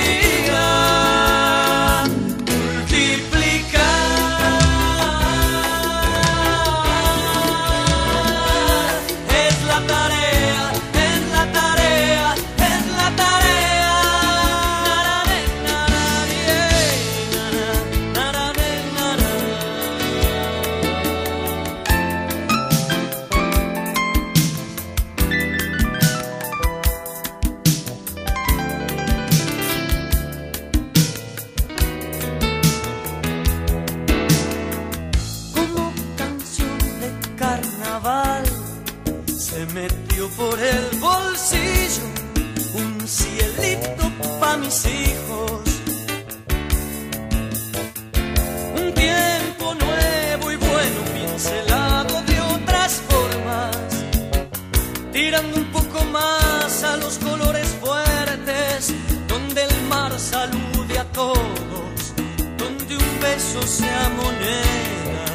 [63.75, 65.25] Sea moneda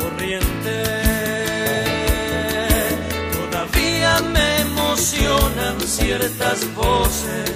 [0.00, 0.76] corriente.
[3.36, 7.50] Todavía me emocionan ciertas voces,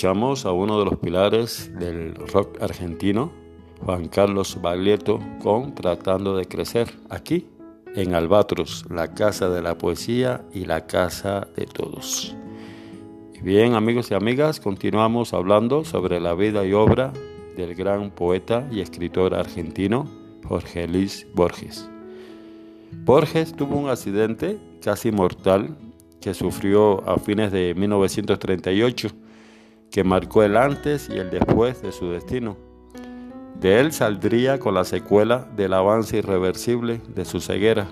[0.00, 3.30] Escuchamos a uno de los pilares del rock argentino,
[3.84, 7.46] Juan Carlos Baglietto, con Tratando de Crecer, aquí
[7.94, 12.34] en Albatros, la casa de la poesía y la casa de todos.
[13.42, 17.12] Bien, amigos y amigas, continuamos hablando sobre la vida y obra
[17.58, 20.08] del gran poeta y escritor argentino
[20.48, 21.90] Jorge Luis Borges.
[23.04, 25.76] Borges tuvo un accidente casi mortal
[26.22, 29.10] que sufrió a fines de 1938
[29.90, 32.56] que marcó el antes y el después de su destino.
[33.58, 37.88] De él saldría con la secuela del avance irreversible de su ceguera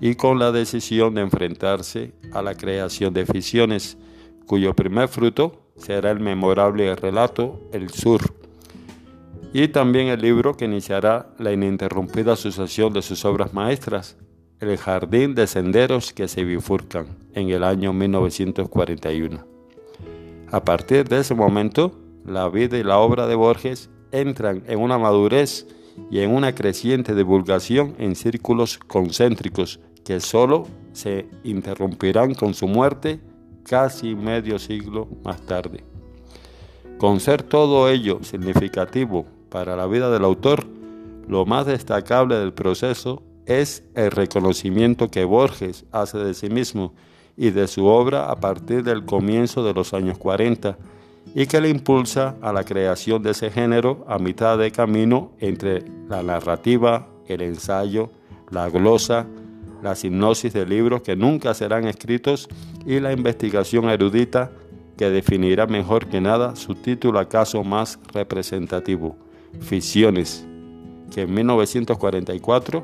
[0.00, 3.96] y con la decisión de enfrentarse a la creación de ficciones,
[4.46, 8.20] cuyo primer fruto será el memorable relato El Sur,
[9.52, 14.16] y también el libro que iniciará la ininterrumpida sucesión de sus obras maestras,
[14.58, 19.53] El Jardín de Senderos que se bifurcan, en el año 1941.
[20.54, 21.90] A partir de ese momento,
[22.24, 25.66] la vida y la obra de Borges entran en una madurez
[26.12, 33.18] y en una creciente divulgación en círculos concéntricos que solo se interrumpirán con su muerte
[33.64, 35.82] casi medio siglo más tarde.
[36.98, 40.64] Con ser todo ello significativo para la vida del autor,
[41.26, 46.94] lo más destacable del proceso es el reconocimiento que Borges hace de sí mismo
[47.36, 50.76] y de su obra a partir del comienzo de los años 40
[51.34, 55.84] y que le impulsa a la creación de ese género a mitad de camino entre
[56.08, 58.10] la narrativa, el ensayo,
[58.50, 59.26] la glosa,
[59.82, 62.48] la hipnosis de libros que nunca serán escritos
[62.86, 64.50] y la investigación erudita
[64.96, 69.16] que definirá mejor que nada su título acaso más representativo,
[69.60, 70.46] Ficciones,
[71.12, 72.82] que en 1944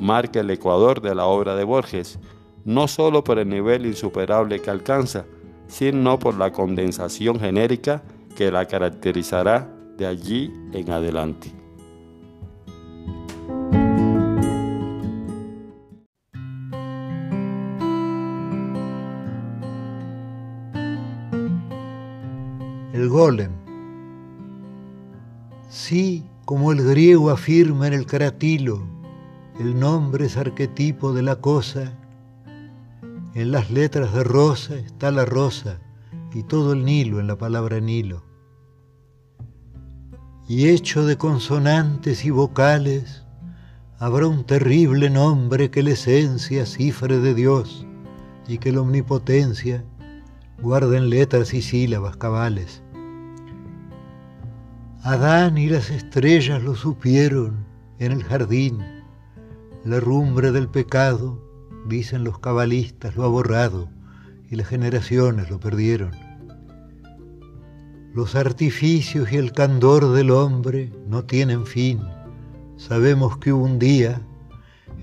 [0.00, 2.18] marca el ecuador de la obra de Borges,
[2.64, 5.24] no solo por el nivel insuperable que alcanza,
[5.66, 8.02] sino por la condensación genérica
[8.36, 11.52] que la caracterizará de allí en adelante.
[22.92, 23.50] El golem.
[25.68, 28.82] Sí, como el griego afirma en el caratilo,
[29.58, 31.98] el nombre es arquetipo de la cosa.
[33.34, 35.80] En las letras de rosa está la rosa
[36.34, 38.22] y todo el Nilo en la palabra Nilo.
[40.46, 43.24] Y hecho de consonantes y vocales,
[43.98, 47.86] habrá un terrible nombre que la esencia cifre de Dios
[48.48, 49.82] y que la omnipotencia
[50.60, 52.82] guarda en letras y sílabas cabales.
[55.04, 57.64] Adán y las estrellas lo supieron
[57.98, 58.78] en el jardín,
[59.86, 61.51] la rumbre del pecado,
[61.86, 63.88] dicen los cabalistas, lo ha borrado
[64.50, 66.10] y las generaciones lo perdieron.
[68.14, 72.00] Los artificios y el candor del hombre no tienen fin.
[72.76, 74.20] Sabemos que hubo un día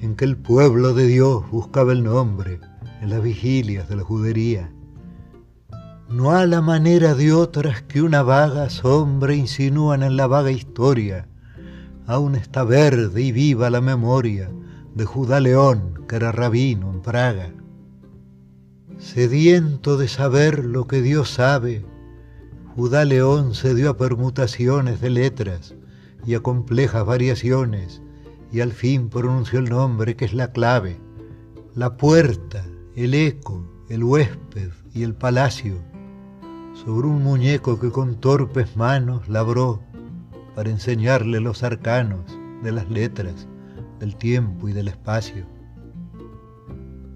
[0.01, 2.59] en que el pueblo de Dios buscaba el nombre
[3.01, 4.71] en las vigilias de la judería.
[6.09, 11.27] No a la manera de otras que una vaga sombra insinúan en la vaga historia,
[12.07, 14.49] aún está verde y viva la memoria
[14.95, 17.51] de Judá León, que era rabino en Praga.
[18.97, 21.85] Sediento de saber lo que Dios sabe,
[22.75, 25.75] Judá León se dio a permutaciones de letras
[26.25, 28.01] y a complejas variaciones,
[28.51, 30.97] y al fin pronunció el nombre que es la clave,
[31.75, 35.75] la puerta, el eco, el huésped y el palacio,
[36.73, 39.83] sobre un muñeco que con torpes manos labró
[40.55, 42.25] para enseñarle los arcanos
[42.63, 43.47] de las letras,
[43.99, 45.58] del tiempo y del espacio.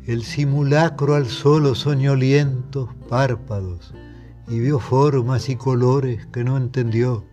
[0.05, 3.93] El simulacro alzó los soñolientos párpados
[4.49, 7.23] y vio formas y colores que no entendió,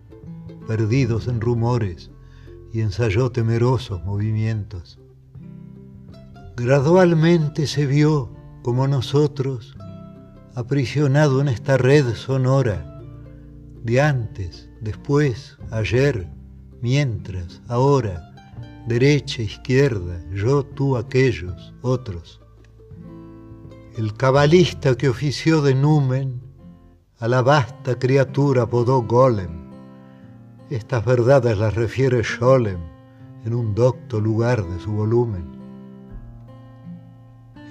[0.69, 2.13] perdidos en rumores,
[2.73, 5.01] y ensayó temerosos movimientos.
[6.57, 8.31] Gradualmente se vio,
[8.63, 9.77] como nosotros,
[10.55, 13.03] aprisionado en esta red sonora,
[13.83, 16.29] de antes, después, ayer,
[16.81, 18.33] mientras, ahora,
[18.87, 22.41] derecha, izquierda, yo, tú, aquellos, otros.
[24.01, 26.41] El cabalista que ofició de numen
[27.19, 29.51] a la vasta criatura apodó Golem.
[30.71, 32.81] Estas verdades las refiere Scholem
[33.45, 35.45] en un docto lugar de su volumen.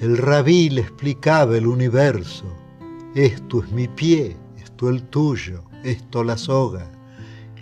[0.01, 2.45] El rabí le explicaba el universo.
[3.15, 6.91] Esto es mi pie, esto el tuyo, esto la soga.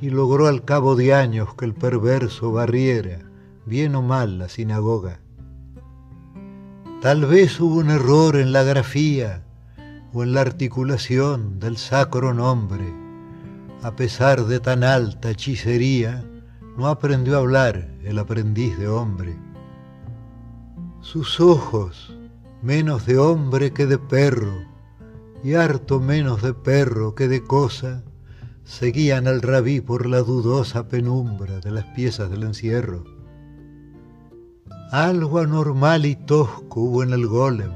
[0.02, 3.20] Y logró al cabo de años que el perverso barriera,
[3.66, 5.22] bien o mal, la sinagoga.
[7.02, 9.44] Tal vez hubo un error en la grafía
[10.14, 12.92] o en la articulación del sacro nombre.
[13.84, 16.26] A pesar de tan alta hechicería,
[16.76, 19.38] no aprendió a hablar el aprendiz de hombre.
[21.02, 22.18] Sus ojos,
[22.64, 24.64] menos de hombre que de perro,
[25.44, 28.04] y harto menos de perro que de cosa,
[28.64, 33.17] seguían al rabí por la dudosa penumbra de las piezas del encierro.
[34.92, 37.72] Algo anormal y tosco hubo en el golem,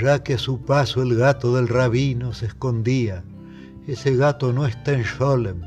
[0.00, 3.24] ya que a su paso el gato del rabino se escondía.
[3.88, 5.62] Ese gato no está en Sholem,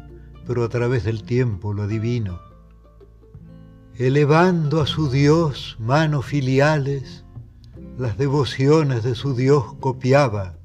[0.47, 2.39] pero a través del tiempo lo adivino.
[3.95, 7.25] Elevando a su Dios manos filiales,
[7.97, 10.57] las devociones de su Dios copiaba,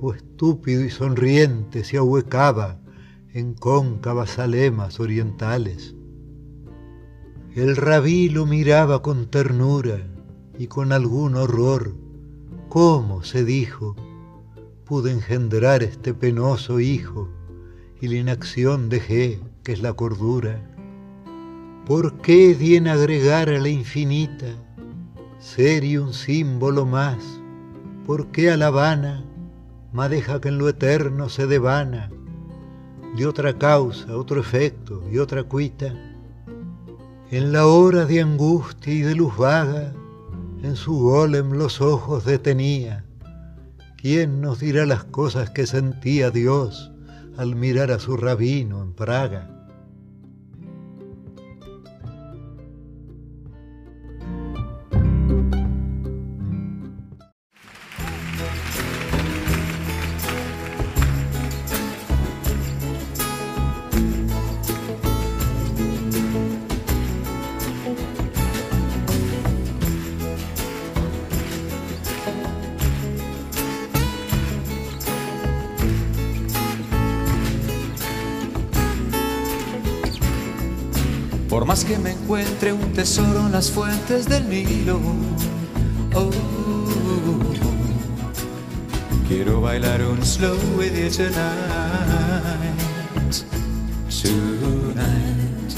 [0.00, 2.78] o estúpido y sonriente se ahuecaba
[3.34, 5.94] en cóncavas alemas orientales.
[7.54, 10.00] El rabí lo miraba con ternura
[10.58, 11.94] y con algún horror.
[12.68, 13.94] ¿Cómo, se dijo,
[14.84, 17.28] pude engendrar este penoso hijo
[18.00, 20.68] y la inacción dejé, que es la cordura?
[21.86, 24.46] ¿Por qué di en agregar a la infinita
[25.38, 27.22] ser y un símbolo más?
[28.04, 29.24] ¿Por qué a la vana
[30.10, 32.10] deja que en lo eterno se devana
[33.16, 36.13] de otra causa, otro efecto y otra cuita?
[37.34, 39.92] En la hora de angustia y de luz vaga,
[40.62, 43.04] en su golem los ojos detenía.
[43.96, 46.92] ¿Quién nos dirá las cosas que sentía Dios
[47.36, 49.53] al mirar a su rabino en Praga?
[83.04, 84.98] Tesoro las fuentes del Nilo,
[86.14, 86.30] oh,
[89.28, 91.34] quiero bailar un slow with you tonight,
[94.08, 95.74] tonight.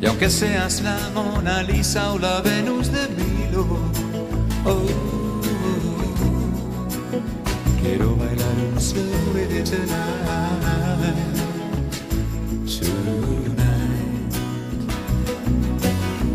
[0.00, 3.66] Y aunque seas la Mona Lisa o la Venus de Milo,
[4.64, 4.86] oh,
[7.82, 9.02] quiero bailar un slow
[9.34, 11.47] with you tonight.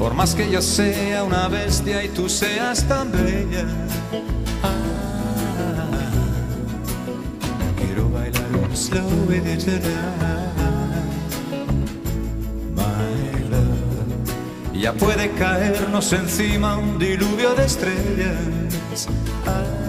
[0.03, 3.65] Por más que yo sea una bestia y tú seas tan bella,
[4.61, 4.75] ah,
[7.77, 9.79] quiero bailar un slow with you
[12.75, 14.73] my love.
[14.73, 19.07] Ya puede caernos encima un diluvio de estrellas.
[19.47, 19.82] Ah,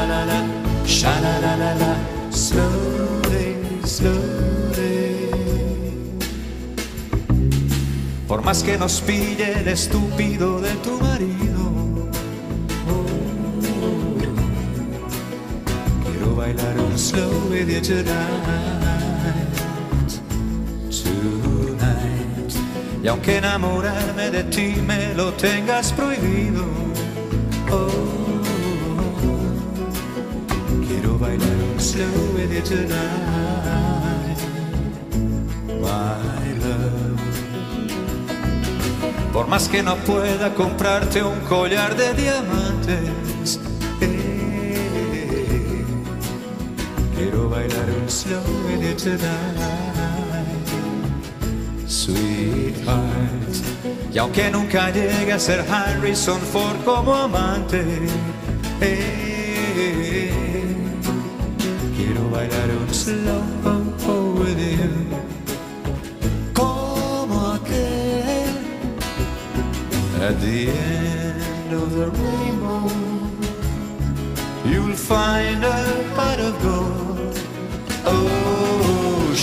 [0.10, 0.40] na na,
[0.88, 1.92] sha na na na na.
[2.32, 3.48] Slowly,
[3.84, 5.30] slowly.
[8.28, 11.69] Por más que nos pille el estúpido de tu marido
[17.10, 18.12] slow with you tonight,
[20.92, 22.54] tonight.
[23.04, 26.64] Y aunque enamorarme de ti me lo tengas prohibido,
[27.72, 28.42] oh,
[30.88, 32.06] quiero bailar slow
[32.36, 34.38] with you tonight,
[35.82, 36.40] my.
[39.34, 43.29] Por más que no pueda comprarte un collar de diamantes,
[47.70, 50.68] quiero bailar un slow with you tonight,
[51.88, 53.56] sweetheart.
[54.14, 57.84] Y aunque nunca llegue a ser Harrison Ford como amante,
[58.82, 60.32] eh,
[61.96, 63.44] quiero bailar un slow
[64.40, 64.90] with you.
[66.54, 68.58] Como aquel
[70.22, 72.90] at the end of the rainbow,
[74.66, 76.79] you'll find a pot of gold.
[78.12, 79.34] Oh,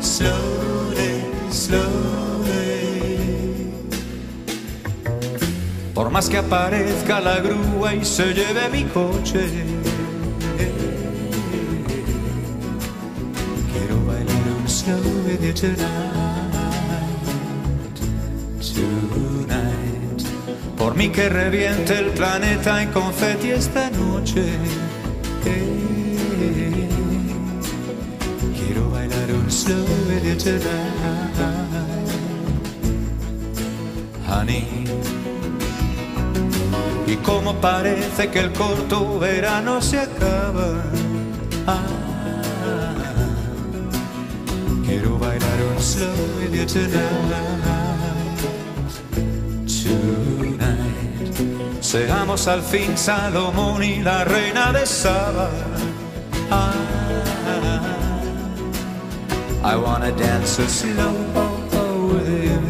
[0.00, 1.96] slowly, slowly.
[5.94, 9.48] Por más que aparezca la grúa y se lleve mi coche.
[13.72, 15.16] Quiero bailar un slow.
[20.76, 24.44] Por mí que reviente el planeta en confeti esta noche.
[28.58, 29.86] Quiero bailar un slow
[30.42, 30.62] tonight,
[34.28, 34.84] honey.
[37.06, 40.82] Y como parece que el corto verano se acaba.
[41.66, 41.86] Ah,
[44.84, 46.14] quiero bailar un slow
[46.66, 47.85] tonight.
[51.86, 55.48] Seamos al fin Salomón y la reina de Saba.
[56.50, 56.74] Ah,
[59.62, 61.14] I wanna dance a slow
[62.08, 62.60] with you.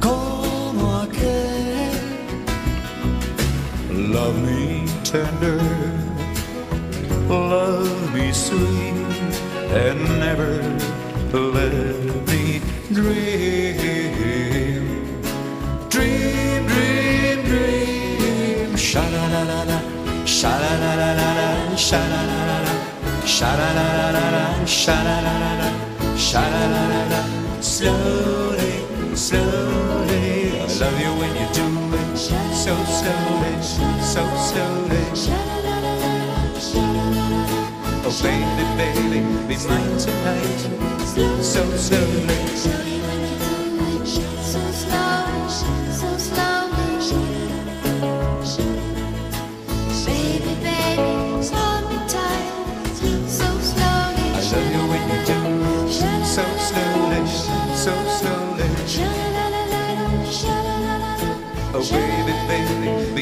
[0.00, 1.92] Como aquel
[4.12, 5.60] Love me tender,
[7.28, 8.96] love me sweet,
[9.70, 10.60] and never
[11.32, 12.60] let me
[12.92, 14.41] dream.
[20.42, 22.36] Sha la la la la sha la la
[23.24, 23.86] sha la la
[24.34, 25.68] la sha la la
[26.16, 27.20] sha la la la.
[27.60, 28.72] Slowly,
[29.14, 30.58] slowly.
[30.58, 33.54] I love you when you do it so slowly,
[34.12, 35.04] so slowly.
[38.04, 40.60] Oh baby, baby, be mine tonight,
[41.40, 42.42] so slowly.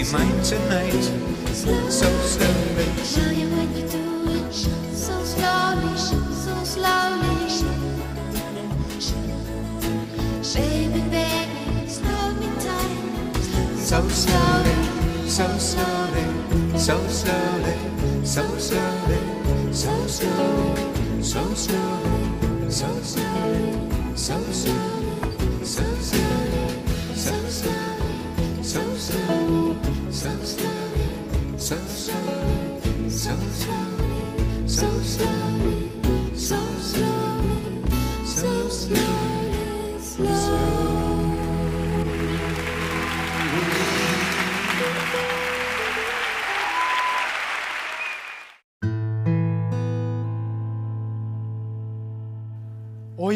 [0.05, 1.03] be mine tonight.
[1.53, 2.87] So slowly.
[3.05, 4.53] Show you when you do it.
[4.53, 7.31] So slowly, so slowly.
[10.55, 13.35] Baby, baby, slow me down.
[13.77, 17.77] So slowly, so slowly, so slowly,
[18.25, 25.10] so slowly, so slowly, so slowly, so slowly, so slowly.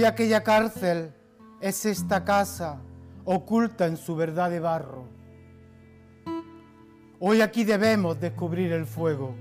[0.07, 1.15] Aquella cárcel
[1.61, 2.79] es esta casa
[3.25, 5.07] oculta en su verdad de barro.
[7.21, 9.35] Hoy aquí debemos descubrir el fuego.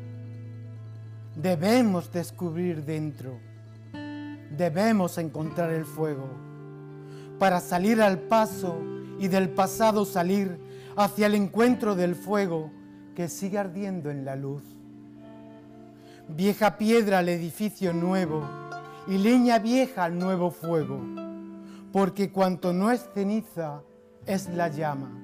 [1.35, 3.39] Debemos descubrir dentro.
[4.55, 6.29] debemos encontrar el fuego
[7.39, 8.79] para salir al paso
[9.19, 10.59] y del pasado salir
[10.95, 12.71] hacia el encuentro del fuego
[13.15, 14.63] que sigue ardiendo en la luz.
[16.29, 18.62] Vieja piedra al edificio nuevo
[19.07, 20.99] y leña vieja al nuevo fuego,
[21.91, 23.81] porque cuanto no es ceniza
[24.25, 25.19] es la llama.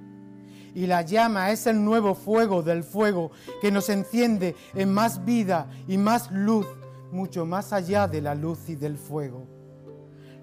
[0.76, 5.68] Y la llama es el nuevo fuego del fuego que nos enciende en más vida
[5.88, 6.68] y más luz,
[7.12, 9.46] mucho más allá de la luz y del fuego.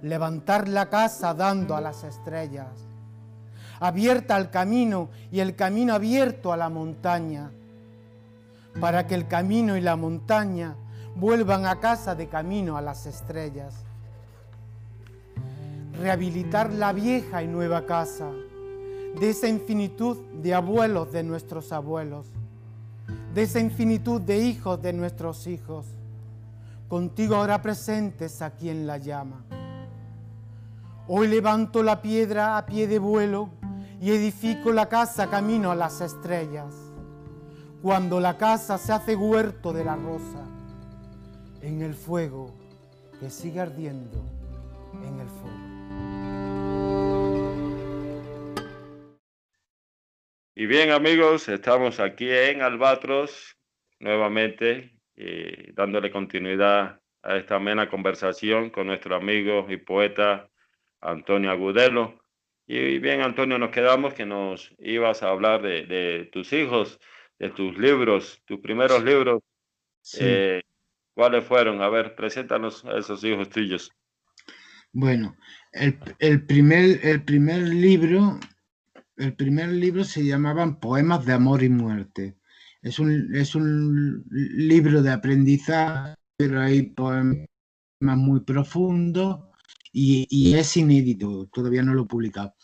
[0.03, 2.68] Levantar la casa dando a las estrellas,
[3.78, 7.51] abierta al camino y el camino abierto a la montaña,
[8.80, 10.76] para que el camino y la montaña
[11.16, 13.74] vuelvan a casa de camino a las estrellas.
[15.98, 18.30] Rehabilitar la vieja y nueva casa
[19.18, 22.26] de esa infinitud de abuelos de nuestros abuelos,
[23.34, 25.86] de esa infinitud de hijos de nuestros hijos,
[26.86, 29.42] contigo ahora presentes aquí en la llama.
[31.08, 33.48] Hoy levanto la piedra a pie de vuelo
[34.02, 36.74] y edifico la casa camino a las estrellas.
[37.80, 40.45] Cuando la casa se hace huerto de la rosa,
[41.66, 42.54] en el fuego
[43.18, 44.24] que sigue ardiendo
[45.02, 45.66] en el fuego.
[50.54, 53.56] Y bien amigos, estamos aquí en Albatros
[53.98, 60.48] nuevamente eh, dándole continuidad a esta amena conversación con nuestro amigo y poeta
[61.00, 62.22] Antonio Agudelo.
[62.68, 67.00] Y bien Antonio, nos quedamos que nos ibas a hablar de, de tus hijos,
[67.40, 69.42] de tus libros, tus primeros libros.
[70.00, 70.18] Sí.
[70.22, 70.62] Eh,
[71.16, 71.80] ¿Cuáles fueron?
[71.80, 73.90] A ver, preséntanos a esos hijos tuyos.
[74.92, 75.34] Bueno,
[75.72, 78.38] el, el primer, el primer libro,
[79.16, 82.36] el primer libro se llamaban Poemas de Amor y Muerte.
[82.82, 87.46] Es un, es un libro de aprendizaje, pero hay poemas
[87.98, 89.38] muy profundos
[89.94, 92.54] y, y es inédito, todavía no lo he publicado.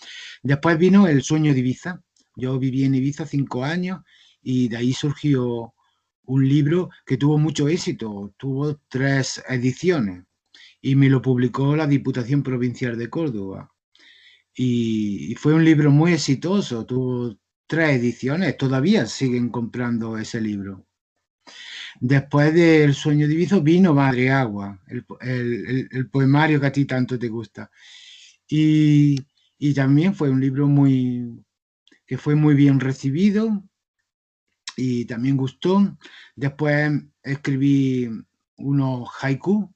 [0.42, 2.02] Después vino El sueño de Ibiza.
[2.36, 4.00] Yo viví en Ibiza cinco años
[4.42, 5.72] y de ahí surgió
[6.26, 10.24] un libro que tuvo mucho éxito, tuvo tres ediciones
[10.82, 13.72] y me lo publicó la Diputación Provincial de Córdoba.
[14.56, 20.86] Y, fue un libro muy exitoso, tuvo tres ediciones, todavía siguen comprando ese libro.
[22.00, 26.72] Después del Sueño de Ibiza vino Madre Agua, el, el- el- el poemario que a
[26.72, 27.70] ti tanto te gusta.
[28.48, 29.16] Y,
[29.58, 31.44] y también fue un libro muy
[32.06, 33.64] que fue muy bien recibido
[34.76, 35.96] y también gustó.
[36.36, 36.92] Después
[37.22, 38.08] escribí
[38.56, 39.72] unos haiku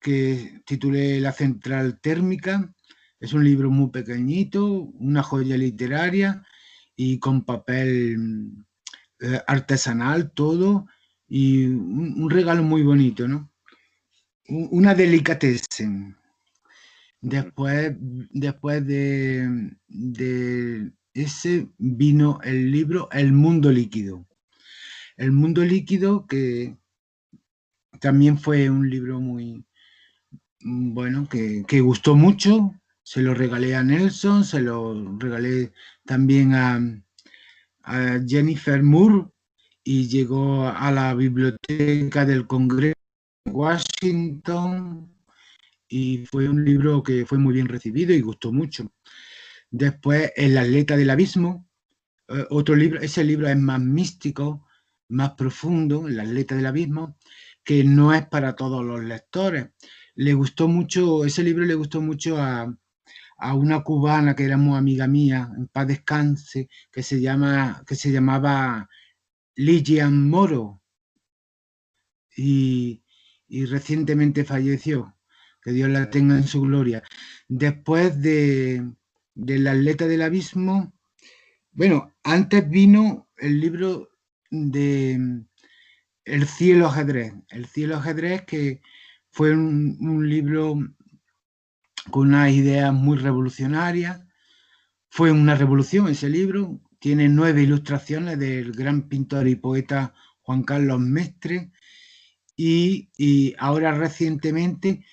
[0.00, 2.74] que titulé La Central Térmica.
[3.20, 4.66] Es un libro muy pequeñito,
[4.98, 6.44] una joya literaria
[6.96, 8.52] y con papel
[9.20, 10.86] eh, artesanal todo
[11.28, 13.50] y un, un regalo muy bonito, ¿no?
[14.48, 16.16] Una delicatessen.
[17.20, 24.26] Después, después de, de ese vino el libro El Mundo Líquido.
[25.16, 26.76] El Mundo Líquido que
[28.00, 29.64] también fue un libro muy,
[30.60, 32.74] bueno, que, que gustó mucho.
[33.04, 35.72] Se lo regalé a Nelson, se lo regalé
[36.04, 36.80] también a,
[37.82, 39.26] a Jennifer Moore
[39.84, 42.94] y llegó a la biblioteca del Congreso
[43.44, 45.12] de Washington
[45.88, 48.90] y fue un libro que fue muy bien recibido y gustó mucho.
[49.72, 51.66] Después, El atleta del abismo,
[52.28, 54.66] eh, otro libro, ese libro es más místico,
[55.08, 57.16] más profundo, El atleta del abismo,
[57.64, 59.70] que no es para todos los lectores.
[60.14, 62.76] Le gustó mucho, ese libro le gustó mucho a,
[63.38, 67.94] a una cubana que era muy amiga mía, en paz descanse, que se llama, que
[67.94, 68.88] se llamaba
[69.56, 70.82] Ligian Moro
[72.36, 73.02] y,
[73.48, 75.16] y recientemente falleció.
[75.62, 77.02] Que Dios la tenga en su gloria.
[77.48, 78.84] Después de,
[79.34, 80.92] del atleta del abismo,
[81.74, 84.10] bueno, antes vino el libro
[84.50, 85.42] de
[86.24, 87.32] El cielo ajedrez.
[87.48, 88.82] El cielo ajedrez que
[89.30, 90.74] fue un, libro
[92.10, 94.22] con unas ideas muy revolucionarias.
[95.08, 96.78] Fue una revolución ese libro.
[96.98, 101.72] Tiene nueve ilustraciones del gran pintor y poeta Juan Carlos Mestre.
[102.54, 105.06] Y, ahora recientemente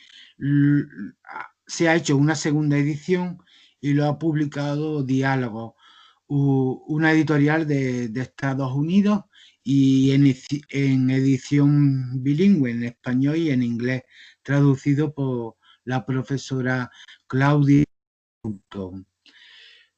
[1.66, 3.42] se ha hecho una segunda edición
[3.82, 5.76] y lo ha publicado Diálogo,
[6.28, 9.24] una editorial de, de Estados Unidos
[9.64, 14.04] y en, edición bilingüe, en español y en inglés,
[14.42, 16.90] traducido por la profesora
[17.28, 17.86] Claudia.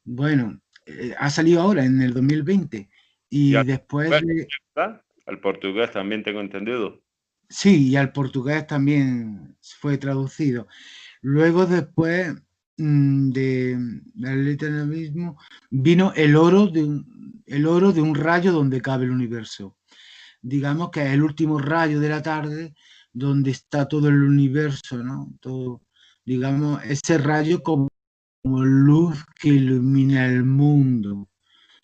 [0.04, 2.90] Bueno, eh, ha salido ahora en el 2020
[3.30, 4.12] y Ya, después.
[5.28, 7.02] El portugués también tengo entendido.
[7.48, 10.68] Sí, y al portugués también fue traducido.
[11.22, 12.36] Luego después
[12.82, 13.78] de,
[14.14, 15.38] del literalismo
[15.70, 19.78] vino el oro, de un, el oro de un rayo donde cabe el universo.
[20.42, 22.74] Digamos que es el último rayo de la tarde
[23.14, 25.34] donde está todo el universo, ¿no?
[25.40, 25.82] Todo,
[26.26, 27.90] digamos, ese rayo como,
[28.42, 31.30] como luz que ilumina el mundo.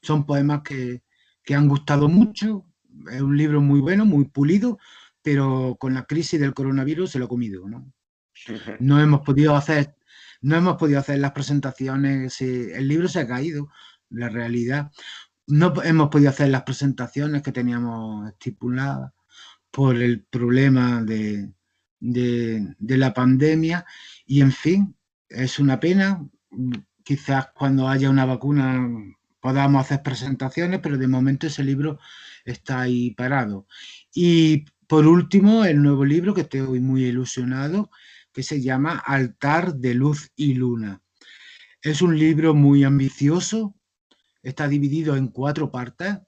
[0.01, 1.03] Son poemas que,
[1.43, 2.65] que han gustado mucho,
[3.11, 4.79] es un libro muy bueno, muy pulido,
[5.21, 7.91] pero con la crisis del coronavirus se lo ha comido, ¿no?
[8.79, 9.96] No hemos podido hacer,
[10.41, 13.69] no hemos podido hacer las presentaciones, el libro se ha caído,
[14.09, 14.91] la realidad.
[15.47, 19.11] No hemos podido hacer las presentaciones que teníamos estipuladas
[19.71, 21.51] por el problema de,
[21.99, 23.85] de, la pandemia
[24.25, 24.95] y en fin,
[25.29, 26.25] es una pena.
[27.03, 28.89] Quizás cuando haya una vacuna
[29.39, 31.99] podamos hacer presentaciones, pero de momento ese libro
[32.43, 33.67] está ahí parado.
[34.13, 37.89] Y por último, el nuevo libro que estoy muy ilusionado,
[38.37, 41.01] que se llama Altar de Luz y Luna.
[41.81, 43.75] Es un libro muy ambicioso,
[44.43, 46.19] está dividido en cuatro partes.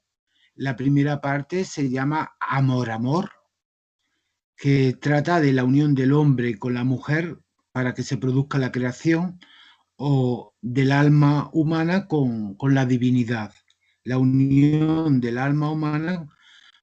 [0.56, 3.30] La primera parte se llama Amor, Amor,
[4.58, 7.38] que trata de la unión del hombre con la mujer
[7.72, 9.40] para que se produzca la creación
[9.96, 13.54] o del alma humana con, con la divinidad,
[14.04, 16.28] la unión del alma humana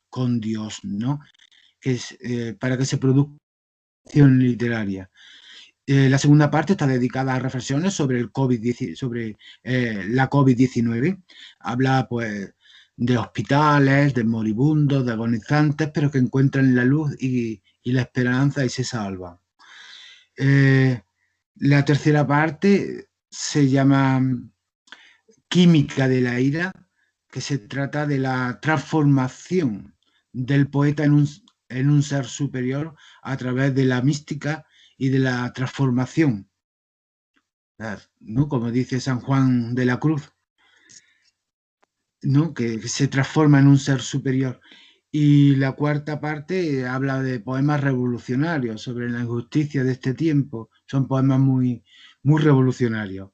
[0.09, 1.19] con Dios, ¿no?
[1.81, 3.45] Que es eh, para que se produzca
[4.15, 5.11] literaria.
[5.89, 11.23] Eh, la segunda parte está dedicada a reflexiones sobre el COVID, sobre eh, la COVID-19.
[11.61, 12.55] Habla pues
[12.97, 18.69] de hospitales, de moribundos, de agonizantes, pero que encuentran la luz y, la esperanza y
[18.69, 19.39] se salvan.
[20.37, 21.03] Eh,
[21.57, 24.21] la tercera parte se llama
[25.49, 26.73] Química de la ira,
[27.31, 29.95] que se trata de la transformación
[30.33, 34.67] del poeta en un ser superior a través de la mística
[34.97, 36.49] y de la transformación.
[38.21, 38.49] ¿no?
[38.49, 40.33] Como dice San Juan de la Cruz,
[42.23, 42.55] ¿no?
[42.55, 44.61] que, se transforma en un ser superior.
[45.11, 50.71] Y la cuarta parte habla de poemas revolucionarios sobre la injusticia de este tiempo.
[50.87, 51.85] Son poemas muy,
[52.23, 53.31] muy revolucionarios.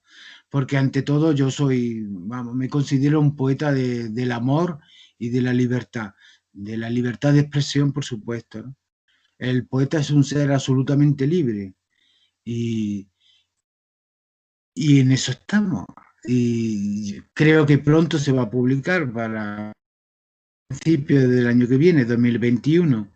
[0.48, 4.80] Porque ante todo yo soy, vamos, me considero un poeta de, del amor
[5.18, 6.12] y de la libertad.
[6.52, 8.74] De la libertad de expresión, por supuesto.
[9.42, 11.74] El poeta es un ser absolutamente libre.
[12.44, 13.10] Y,
[14.72, 15.84] y en eso estamos.
[16.24, 19.72] Y creo que pronto se va a publicar para
[20.68, 23.12] principio del año que viene, 2021.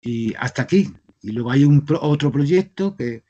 [0.00, 0.94] Y hasta aquí.
[1.22, 3.24] Y luego hay un otro proyecto que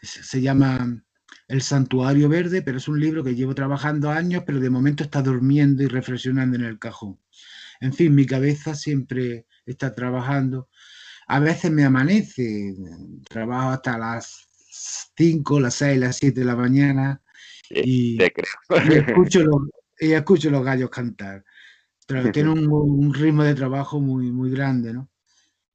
[0.00, 1.04] se llama
[1.48, 5.20] El Santuario Verde, pero es un libro que llevo trabajando años, pero de momento está
[5.20, 7.20] durmiendo y reflexionando en el cajón.
[7.82, 10.70] En fin, mi cabeza siempre está trabajando.
[11.32, 12.74] A veces me amanece,
[13.28, 14.48] trabajo hasta las
[15.16, 17.22] 5, las 6, las 7 de la mañana
[17.70, 18.24] y, y,
[18.94, 19.62] escucho, los,
[20.00, 21.44] y escucho los gallos cantar
[22.10, 25.08] pero tiene un, un, ritmo de trabajo muy, muy grande, ¿no?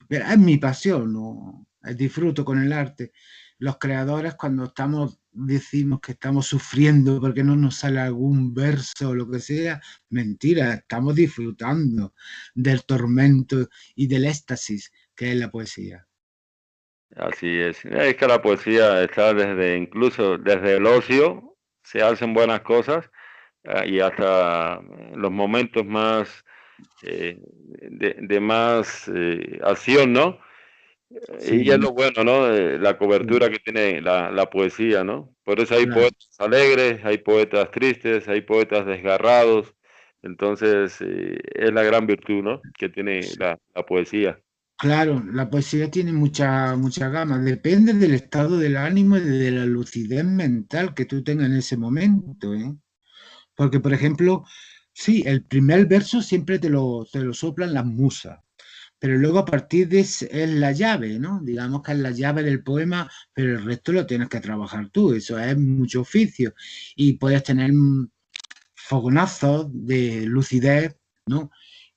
[0.10, 1.66] Pero es mi pasión, ¿no?
[1.96, 3.14] disfruto con el arte.
[3.58, 9.16] Los creadores cuando estamos, decimos que estamos sufriendo porque no nos sale algún verso o
[9.16, 12.14] lo que sea, mentira, estamos disfrutando
[12.54, 16.08] del tormento y del éxtasis que es la poesía.
[17.16, 17.84] Así es.
[17.86, 23.10] Es que la poesía está desde, incluso desde el ocio, se hacen buenas cosas
[23.68, 24.80] Ah, y hasta
[25.16, 26.46] los momentos más
[27.02, 27.40] eh,
[27.82, 30.40] de, de, más eh, acción, ¿no?
[31.40, 31.64] Sí.
[31.64, 32.48] Y es lo bueno, ¿no?
[32.50, 35.34] La cobertura que tiene la, la poesía, ¿no?
[35.44, 36.02] Por eso hay claro.
[36.02, 39.74] poetas alegres, hay poetas tristes, hay poetas desgarrados.
[40.22, 42.62] Entonces, eh, es la gran virtud, ¿no?
[42.78, 44.40] Que tiene la, la, poesía.
[44.78, 47.40] Claro, la poesía tiene mucha, mucha gama.
[47.40, 51.78] Depende del estado del ánimo y de la lucidez mental que tú tengas en ese
[51.78, 52.76] momento, ¿eh?
[53.56, 54.46] Porque, por ejemplo,
[54.94, 58.40] sí, el primer verso siempre te lo, te lo soplan las musas,
[59.00, 61.42] pero luego a partir de es, es la llave, ¿no?
[61.44, 65.14] Digamos que es la llave del poema, pero el resto lo tienes que trabajar tú,
[65.14, 66.54] eso es mucho oficio.
[66.96, 67.72] Y puedes tener
[68.76, 70.96] fogonazos de lucidez,
[71.28, 71.52] ¿no?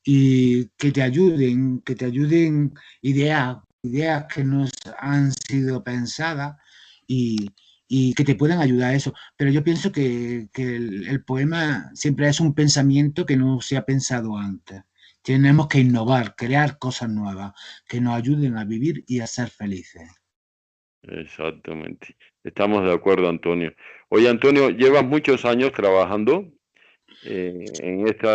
[0.05, 2.73] Y que te ayuden, que te ayuden
[3.03, 6.57] ideas, ideas que nos han sido pensadas
[7.07, 7.51] y,
[7.89, 9.13] y que te puedan ayudar a eso.
[9.37, 13.77] Pero yo pienso que, que el, el, poema siempre es un pensamiento que no se
[13.77, 14.83] ha pensado antes.
[15.23, 17.53] Tenemos que innovar, crear cosas nuevas
[17.87, 20.09] que nos ayuden a vivir y a ser felices.
[21.03, 22.17] Exactamente.
[22.45, 23.73] Estamos de acuerdo, Antonio.
[24.09, 26.51] Oye, Antonio, llevas muchos años trabajando
[27.25, 28.29] eh, en este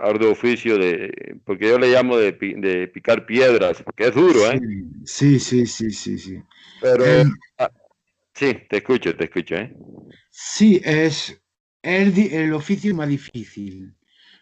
[0.00, 4.60] arduo oficio de, porque yo le llamo de, de, picar piedras, porque es duro, ¿eh?
[5.04, 6.42] Sí, sí, sí, sí, sí.
[6.80, 7.70] Pero, em, ah,
[8.34, 9.72] sí, te escucho, te escucho, ¿eh?
[10.30, 11.40] Sí, es
[11.82, 13.94] el, el oficio más difícil.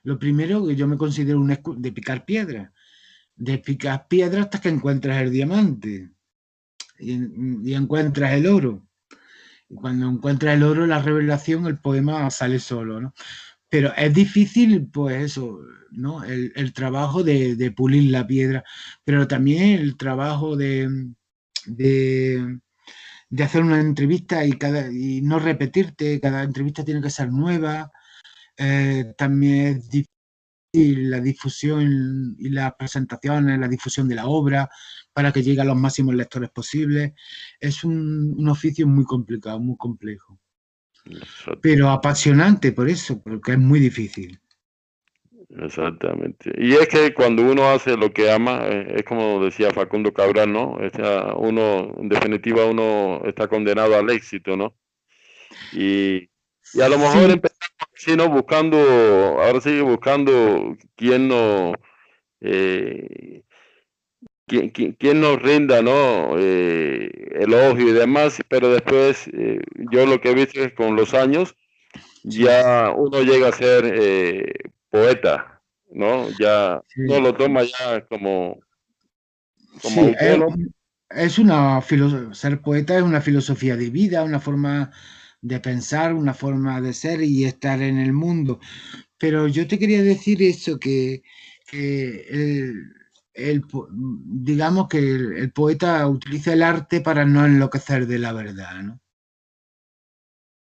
[0.05, 2.73] Lo primero que yo me considero un de picar piedras,
[3.35, 6.11] de picar piedras hasta que encuentras el diamante
[6.99, 8.87] y, y encuentras el oro.
[9.69, 13.15] Y cuando encuentras el oro, la revelación, el poema sale solo, ¿no?
[13.69, 15.61] Pero es difícil, pues eso,
[15.91, 16.25] ¿no?
[16.25, 18.65] El, trabajo de, pulir la piedra,
[19.05, 20.89] pero también el trabajo de,
[21.67, 22.61] de,
[23.43, 27.91] hacer una entrevista y, cada, y no repetirte, cada entrevista tiene que ser nueva.
[28.59, 34.69] Eh, también es difícil la difusión y las presentaciones, la difusión de la obra
[35.13, 37.13] para que llegue a los máximos lectores posibles.
[37.61, 40.39] Es un, un oficio muy complicado, muy complejo.
[41.61, 44.41] Pero apasionante por eso, porque es muy difícil.
[45.59, 46.53] Exactamente.
[46.59, 50.53] Y es que cuando uno hace lo que ama, eh, es como decía Facundo Cabral,
[50.53, 50.77] ¿no?
[51.37, 54.75] Uno, en definitiva, uno está condenado al éxito, ¿no?
[55.73, 56.29] Y,
[56.75, 61.73] y a lo mejor empezamos buscando, ahora sigue buscando quién no,
[62.41, 63.43] eh,
[64.47, 66.37] quién, nos rinda, ¿no?
[66.39, 70.97] Eh, elogio y demás, pero después eh, yo lo que he visto es que con
[70.97, 71.57] los años
[72.23, 74.53] ya uno llega a ser eh,
[74.91, 76.29] poeta, ¿no?
[76.39, 78.61] Ya no lo toma ya como,
[79.83, 80.13] como
[81.11, 81.81] es, una
[82.33, 84.93] ser poeta es una filosofía de vida, una forma
[85.41, 88.61] de pensar, una forma de ser y estar en el mundo.
[89.19, 91.23] Pero yo te quería decir eso, que,
[91.67, 92.93] que el,
[93.37, 99.01] el, digamos que el, poeta utiliza el arte para no enloquecer de la verdad, ¿no?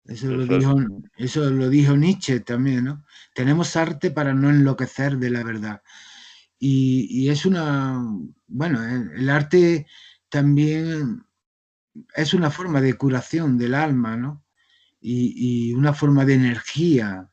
[0.06, 0.76] Eso lo, dijo,
[1.18, 3.06] eso lo dijo Nietzsche también, ¿no?
[3.36, 5.84] Tenemos arte para no enloquecer de la verdad.
[6.58, 8.04] Y, es una,
[8.48, 9.86] bueno, el, arte
[10.30, 11.24] también
[12.16, 14.44] es una forma de curación del alma, ¿no?
[15.00, 17.30] Y, una forma de energía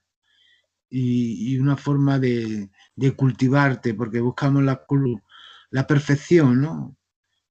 [0.90, 4.84] y, una forma de, de, cultivarte, porque buscamos la,
[5.70, 6.96] la perfección, ¿no?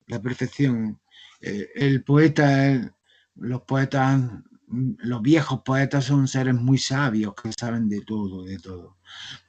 [0.07, 0.99] La perfección.
[1.41, 2.95] Eh, el poeta,
[3.35, 4.21] los poetas,
[4.67, 8.97] los viejos poetas son seres muy sabios que saben de todo, de todo.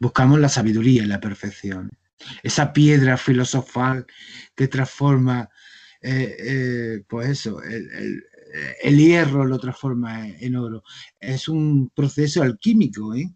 [0.00, 1.90] Buscamos la sabiduría y la perfección.
[2.42, 4.06] Esa piedra filosofal
[4.54, 5.48] que transforma,
[6.00, 8.22] eh, eh, pues eso, el,
[8.82, 10.82] el, hierro lo transforma en oro.
[11.20, 13.35] Es un proceso alquímico, ¿eh?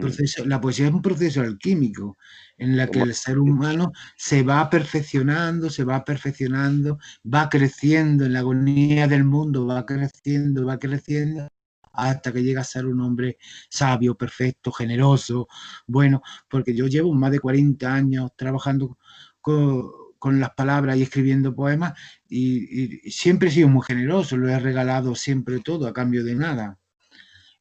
[0.00, 2.16] Proceso, la poesía es un proceso alquímico
[2.56, 8.32] en la que el ser humano se va perfeccionando, se va perfeccionando, va creciendo en
[8.32, 11.48] la agonía del mundo, va creciendo, va creciendo
[11.92, 13.38] hasta que llega a ser un hombre
[13.70, 15.48] sabio, perfecto, generoso,
[15.86, 18.98] bueno, porque yo llevo más de 40 años trabajando
[19.40, 21.94] con, las palabras y escribiendo poemas
[22.28, 26.78] y, siempre he sido muy generoso, lo he regalado siempre todo a cambio de nada.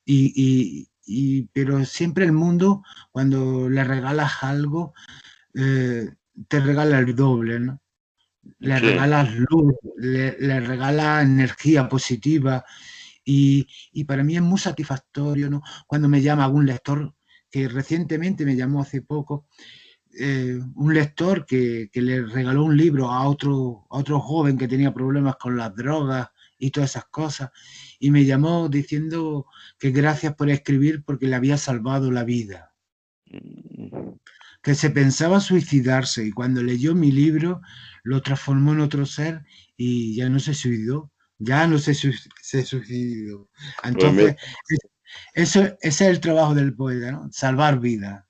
[0.06, 0.88] y,
[1.54, 4.94] pero siempre el mundo, cuando le regalas algo,
[5.54, 6.10] eh,
[6.48, 7.82] te regala el doble, ¿no?
[8.60, 12.64] Le regalas luz, le, le regalas energía positiva
[13.30, 15.62] y, para mí es muy satisfactorio, ¿no?
[15.86, 17.14] Cuando me llama algún lector,
[17.52, 19.48] que recientemente me llamó hace poco,
[20.18, 24.94] eh, un lector que, le regaló un libro a otro, a otro joven que tenía
[24.94, 27.52] problemas con las drogas y todas esas cosas
[28.00, 29.46] y me llamó diciendo
[29.80, 32.74] que gracias por escribir porque le había salvado la vida.
[34.62, 37.62] Que se pensaba suicidarse y cuando leyó mi libro
[38.04, 39.44] lo transformó en otro ser
[39.76, 43.50] y ya no se suicidó, ya no se, se suicidó.
[43.84, 44.36] Entonces,
[45.34, 47.28] eso, ese es el trabajo del poeta, ¿no?
[47.32, 48.28] Salvar vida.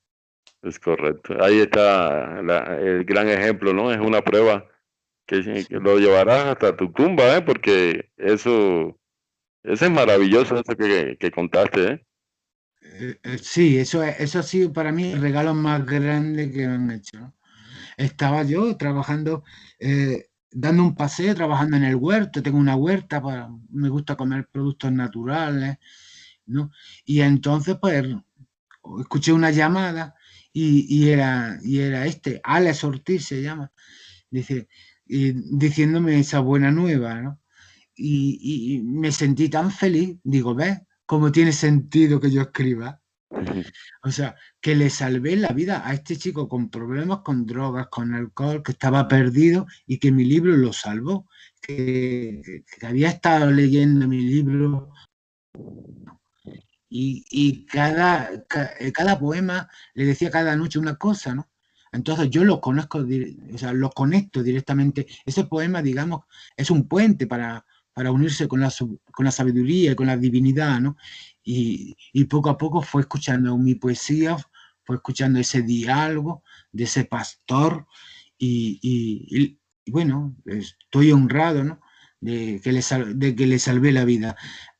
[0.63, 1.35] Es correcto.
[1.41, 2.39] Ahí está
[2.79, 3.91] el gran ejemplo, ¿no?
[3.91, 4.65] Es una prueba
[5.27, 7.41] que, que, lo llevarás hasta tu tumba, ¿eh?
[7.41, 8.97] Porque eso
[9.67, 12.05] eso es maravilloso eso que, que contaste, ¿eh?
[12.81, 13.19] ¿eh?
[13.21, 16.91] Eh, sí, eso, eso ha sido para mí el regalo más grande que me han
[16.91, 17.33] hecho.
[17.97, 19.43] Estaba yo trabajando,
[19.79, 24.47] eh, dando un paseo, trabajando en el huerto, tengo una huerta, para, me gusta comer
[24.49, 25.77] productos naturales,
[26.45, 26.71] ¿no?
[27.03, 28.05] Y entonces, pues,
[29.01, 30.15] escuché una llamada
[30.53, 33.71] y, y era, y era este, Alex Ortiz se llama,
[34.29, 34.69] dice,
[35.07, 37.39] y, diciéndome esa buena nueva, ¿no?
[37.97, 43.01] y, me sentí tan feliz, digo, ¿ves cómo tiene sentido que yo escriba?
[44.03, 48.13] O sea, que le salvé la vida a este chico con problemas con drogas, con
[48.13, 51.27] alcohol, que estaba perdido y que mi libro lo salvó,
[51.61, 54.93] que, había estado leyendo mi libro
[56.89, 61.49] y, y cada, ca- eh, cada poema le decía cada noche una cosa, ¿no?
[61.91, 65.07] Entonces yo lo conozco, o sea, lo conecto directamente.
[65.25, 66.21] Ese poema, digamos,
[66.55, 68.71] es un puente para, para unirse con la,
[69.11, 70.97] con la sabiduría con la divinidad, ¿no?
[71.43, 74.37] Y, y poco a poco fue escuchando mi poesía,
[74.83, 77.87] fue escuchando ese diálogo de ese pastor
[78.37, 81.79] y, y- y- bueno, estoy honrado, ¿no?
[82.19, 82.81] De que, le
[83.15, 84.35] de que le salvé la vida.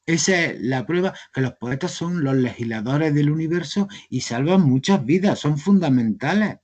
[0.06, 5.06] Esa es la prueba que los poetas son los legisladores del universo y salvan muchas
[5.06, 6.58] vidas, son fundamentales.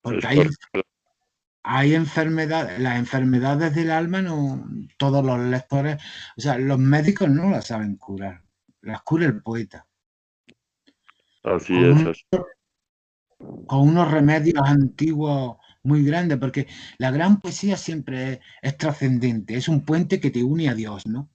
[0.00, 0.46] Porque hay,
[1.62, 4.64] hay enfermedades, las enfermedades del alma, no
[4.96, 5.98] todos los lectores,
[6.36, 8.42] o sea, los médicos no las saben curar,
[8.80, 9.86] las cura el poeta.
[11.42, 12.24] Así Con es,
[13.40, 16.66] un- con unos remedios antiguos muy grandes, porque
[16.98, 21.06] la gran poesía siempre es, es trascendente, es un puente que te une a Dios,
[21.06, 21.30] ¿no?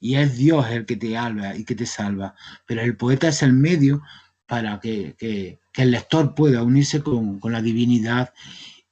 [0.00, 2.34] Y es Dios el que te salva y que te salva,
[2.66, 4.02] pero el poeta es el medio
[4.46, 8.34] para que, que- que el lector pueda unirse con, con la divinidad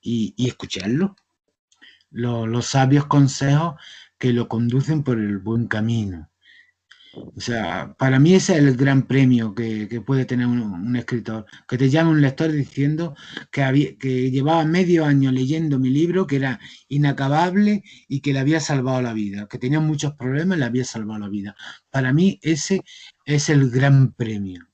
[0.00, 1.16] y, y escucharlo.
[2.10, 3.76] Lo- los sabios consejos
[4.18, 6.30] que lo conducen por el buen camino.
[7.14, 10.96] O sea, para mí ese es el gran premio que, que puede tener un, un
[10.96, 13.14] escritor, que te llame un lector diciendo
[13.50, 18.40] que, había, que llevaba medio año leyendo mi libro, que era inacabable y que le
[18.40, 21.56] había salvado la vida, que tenía muchos problemas y le había salvado la vida.
[21.90, 22.82] Para mí ese
[23.24, 24.66] es el gran premio.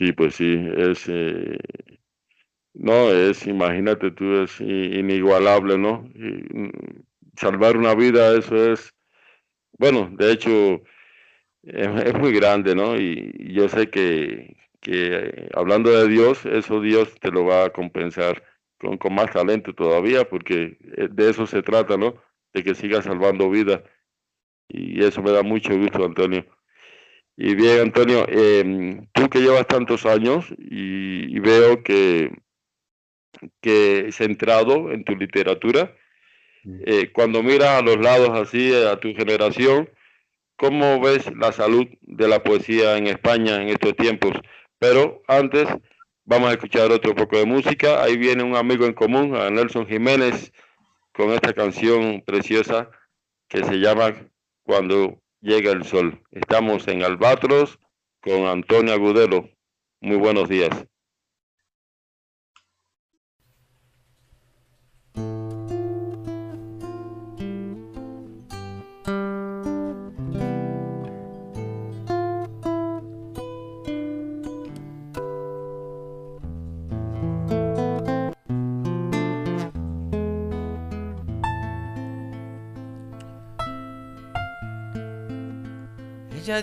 [0.00, 1.58] Sí, pues sí, es, eh,
[2.72, 6.08] no, es, imagínate tú, es inigualable, ¿no?
[6.14, 6.70] Mm,
[7.36, 8.94] salvar una vida, eso es,
[9.78, 10.82] bueno, de hecho,
[11.64, 12.96] es, muy grande, ¿no?
[12.96, 18.42] Y, yo sé que, que hablando de Dios, eso Dios te lo va a compensar
[18.78, 22.14] con, con más talento todavía, porque eh, de eso se trata, ¿no?
[22.54, 23.82] De que sigas salvando vidas.
[24.68, 26.46] Y eso me da mucho gusto, Antonio.
[27.42, 32.30] Y bien, Antonio, em, tú que llevas tantos años y, y veo que,
[33.62, 35.96] que centrado en tu literatura,
[36.84, 39.88] eh, cuando miras a los lados así, eh, a tu generación,
[40.56, 44.32] ¿cómo ves la salud de la poesía en España en estos tiempos?
[44.78, 45.66] Pero antes
[46.26, 48.02] vamos a escuchar otro poco de música.
[48.02, 50.52] Ahí viene un amigo en común, a Nelson Jiménez,
[51.14, 52.90] con esta canción preciosa
[53.48, 54.12] que se llama
[54.62, 56.22] Cuando llega el sol.
[56.30, 57.78] Estamos en Albatros
[58.22, 59.48] con Antonio Agudelo.
[60.00, 60.70] Muy buenos días.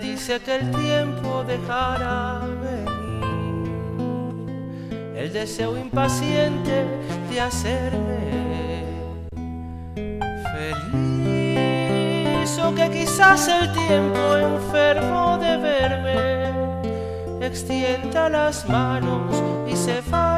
[0.02, 2.88] Dice que el tiempo dejará venir
[5.16, 6.86] el deseo impaciente
[7.30, 8.84] de hacerme
[10.54, 11.40] feliz.
[12.60, 20.37] O que quizás el tiempo enfermo de verme extienda las manos y se vaya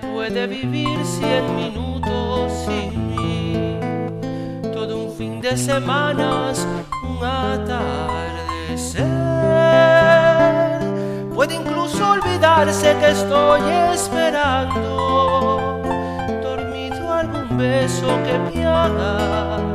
[0.00, 3.78] Puede vivir cien minutos sin mí,
[4.72, 6.66] todo un fin de semanas,
[7.02, 9.02] un atardecer.
[11.34, 13.60] Puede incluso olvidarse que estoy
[13.92, 15.82] esperando,
[16.42, 19.71] dormido algún beso que me haga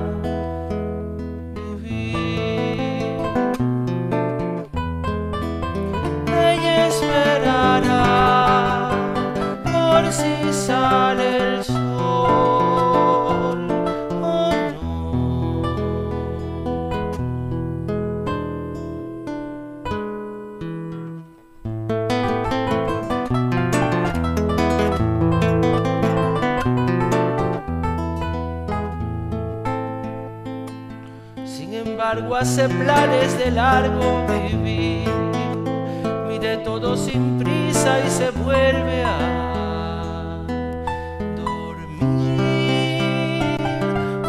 [10.11, 11.77] si sale el sol
[14.21, 14.51] o no.
[31.45, 35.07] Sin embargo, hace planes de largo vivir.
[36.27, 39.36] Mide todo sin prisa y se vuelve a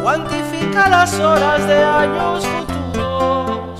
[0.08, 3.78] Cuantifica las horas de años futuros.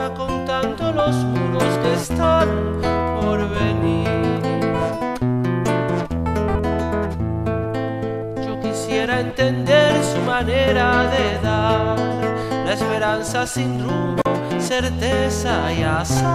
[0.00, 2.48] Va contando los muros que están
[3.20, 4.08] por venir.
[8.44, 11.96] Yo quisiera entender su manera de dar
[12.66, 14.22] la esperanza sin rumbo
[14.58, 16.26] certeza y azar.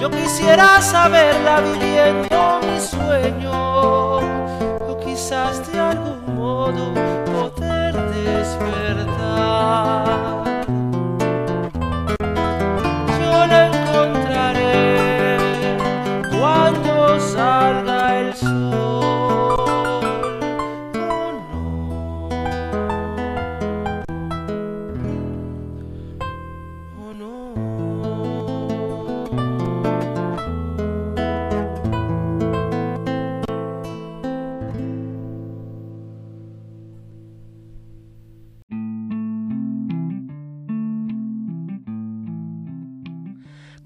[0.00, 4.16] Yo quisiera saberla viviendo mi sueño,
[4.88, 6.98] o quizás de algún modo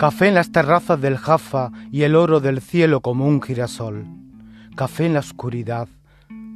[0.02, 4.04] Café en las terrazas del Jaffa y el oro del cielo como un girasol.
[4.74, 5.86] Café en la oscuridad,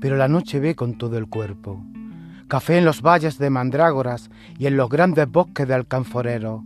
[0.01, 1.81] pero la noche ve con todo el cuerpo.
[2.49, 6.65] Café en los valles de mandrágoras y en los grandes bosques de alcanforero.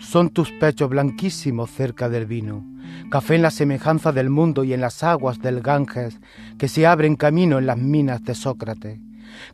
[0.00, 2.62] Son tus pechos blanquísimos cerca del vino.
[3.10, 6.20] Café en la semejanza del mundo y en las aguas del Ganges
[6.58, 9.00] que se abren camino en las minas de Sócrates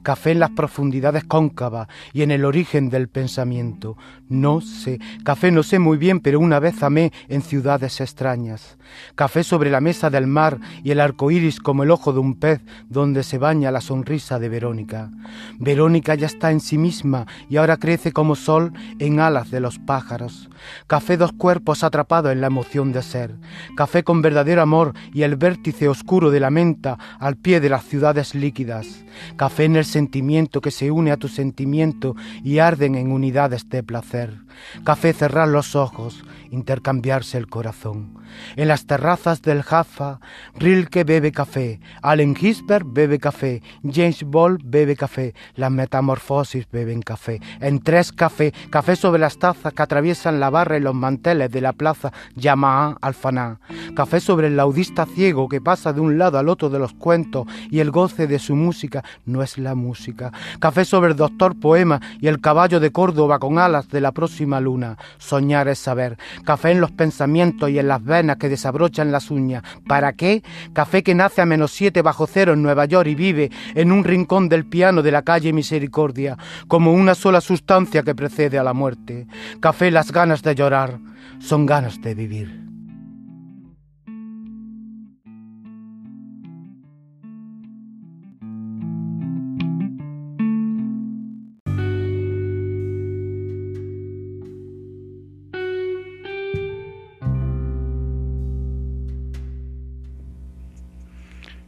[0.03, 3.97] café en las profundidades cóncavas y en el origen del pensamiento.
[4.29, 8.79] No sé, café no sé muy bien, pero una vez amé en ciudades extrañas.
[9.15, 12.35] Café sobre la mesa del mar y el arco iris como el ojo de un
[12.35, 15.11] pez donde se baña la sonrisa de Verónica.
[15.59, 19.79] Verónica ya está en sí misma y ahora crece como sol en alas de los
[19.79, 20.49] pájaros.
[20.87, 23.35] Café dos cuerpos atrapados en la emoción de ser.
[23.77, 27.85] Café con verdadero amor y el vértice oscuro de la menta al pie de las
[27.85, 29.05] ciudades líquidas.
[29.37, 33.83] Café en el sentimiento que se une a tu sentimiento y arden en unidades de
[33.83, 34.39] placer.
[34.85, 38.15] Café cerrar los ojos, intercambiarse el corazón.
[38.57, 40.21] En las terrazas del Jaffa,
[40.57, 47.41] Rilke bebe café, Allen Ginsberg bebe café, James Ball bebe café, las metamorfosis beben café.
[47.61, 51.61] En tres café, café sobre las tazas que atraviesan la barra y los manteles de
[51.61, 53.59] la plaza Yamaa Alfaná.
[53.95, 57.47] Café sobre el laudista ciego que pasa de un lado al otro de los cuentos
[57.71, 60.33] y el goce de su música no es la música.
[60.59, 64.61] Café sobre el doctor poema y el caballo de Córdoba con alas de la próxima
[64.61, 64.97] luna.
[65.19, 66.19] Soñar es saber.
[66.45, 68.03] Café en los pensamientos y en las
[68.37, 69.63] que desabrochan las uñas.
[69.87, 70.43] ¿Para qué?
[70.73, 74.05] Café que nace a menos siete bajo cero en Nueva York y vive en un
[74.05, 76.37] rincón del piano de la calle Misericordia,
[76.69, 79.27] como una sola sustancia que precede a la muerte.
[79.61, 80.99] Café las ganas de llorar
[81.39, 82.64] son ganas de vivir.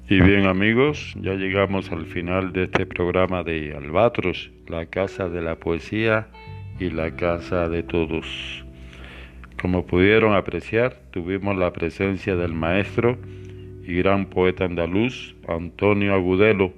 [0.08, 5.42] Y bien amigos, ya llegamos al final de este programa de Albatros, la casa de
[5.42, 6.28] la poesía
[6.78, 8.64] y la casa de todos.
[9.60, 13.18] Como pudieron apreciar, tuvimos la presencia del maestro
[13.84, 16.72] y gran poeta andaluz Antonio Agudelo,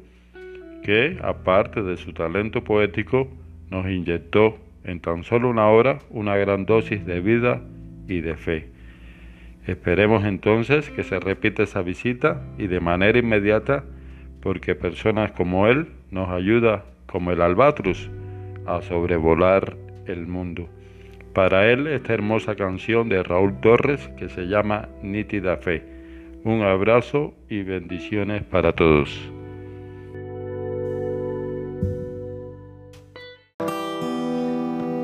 [0.82, 3.28] que aparte de su talento poético,
[3.68, 7.60] nos inyectó en tan solo una hora una gran dosis de vida
[8.08, 8.77] y de fe.
[9.68, 13.84] Esperemos entonces que se repita esa visita y de manera inmediata
[14.40, 18.10] porque personas como él nos ayuda como el albatros
[18.64, 19.76] a sobrevolar
[20.06, 20.70] el mundo.
[21.34, 25.82] Para él esta hermosa canción de Raúl Torres que se llama Nítida Fe.
[26.44, 29.20] Un abrazo y bendiciones para todos.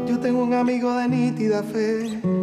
[0.09, 2.34] Yo tengo un amigo de nítida fe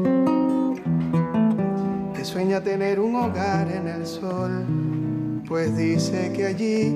[2.25, 6.95] sueña tener un hogar en el sol, pues dice que allí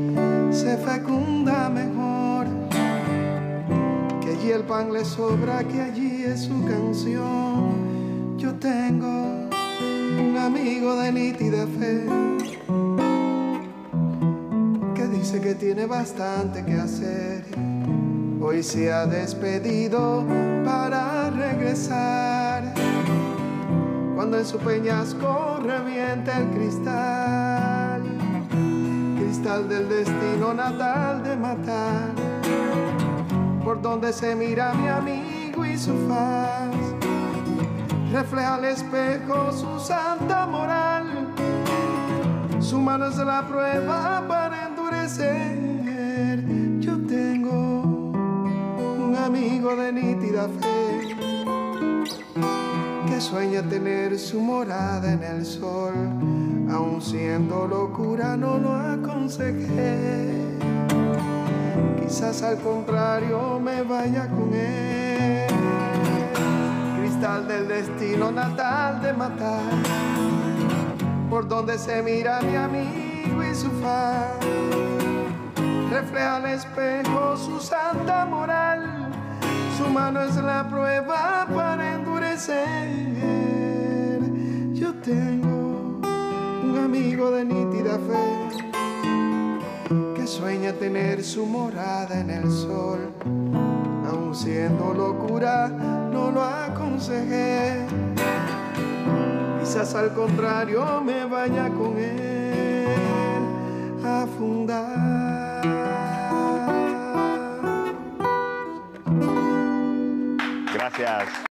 [0.51, 2.47] se fecunda mejor,
[4.21, 8.37] que allí el pan le sobra, que allí es su canción.
[8.37, 9.49] Yo tengo
[10.19, 12.05] un amigo de nítida fe
[14.93, 17.45] que dice que tiene bastante que hacer.
[18.41, 20.23] Hoy se ha despedido
[20.63, 22.44] para regresar.
[24.25, 28.01] Cuando en su peñasco revienta el cristal,
[29.19, 32.09] cristal del destino natal de matar.
[33.63, 36.73] Por donde se mira mi amigo y su faz,
[38.11, 41.05] refleja al espejo su santa moral.
[42.59, 46.43] Su mano es la prueba para endurecer.
[46.79, 47.83] Yo tengo
[49.03, 50.94] un amigo de nítida fe
[53.21, 55.93] sueña tener su morada en el sol,
[56.71, 60.57] aun siendo locura no lo aconsejé.
[62.01, 65.15] Quizás al contrario me vaya con él.
[67.75, 69.71] destino natal de matar.
[71.29, 74.31] Por donde se mira mi amigo y su faz,
[75.89, 79.11] refleja al espejo su santa moral.
[79.77, 81.95] Su mano es la prueba para
[84.73, 86.01] Yo tengo
[86.63, 88.49] un amigo de nítida fe
[90.13, 93.13] que sueña tener su morada en el sol.
[94.11, 97.85] Aun siendo locura, no lo aconsejé.
[99.61, 103.45] Quizás al contrario me vaya con él
[104.03, 105.61] a fundar.
[110.73, 111.35] Gracias.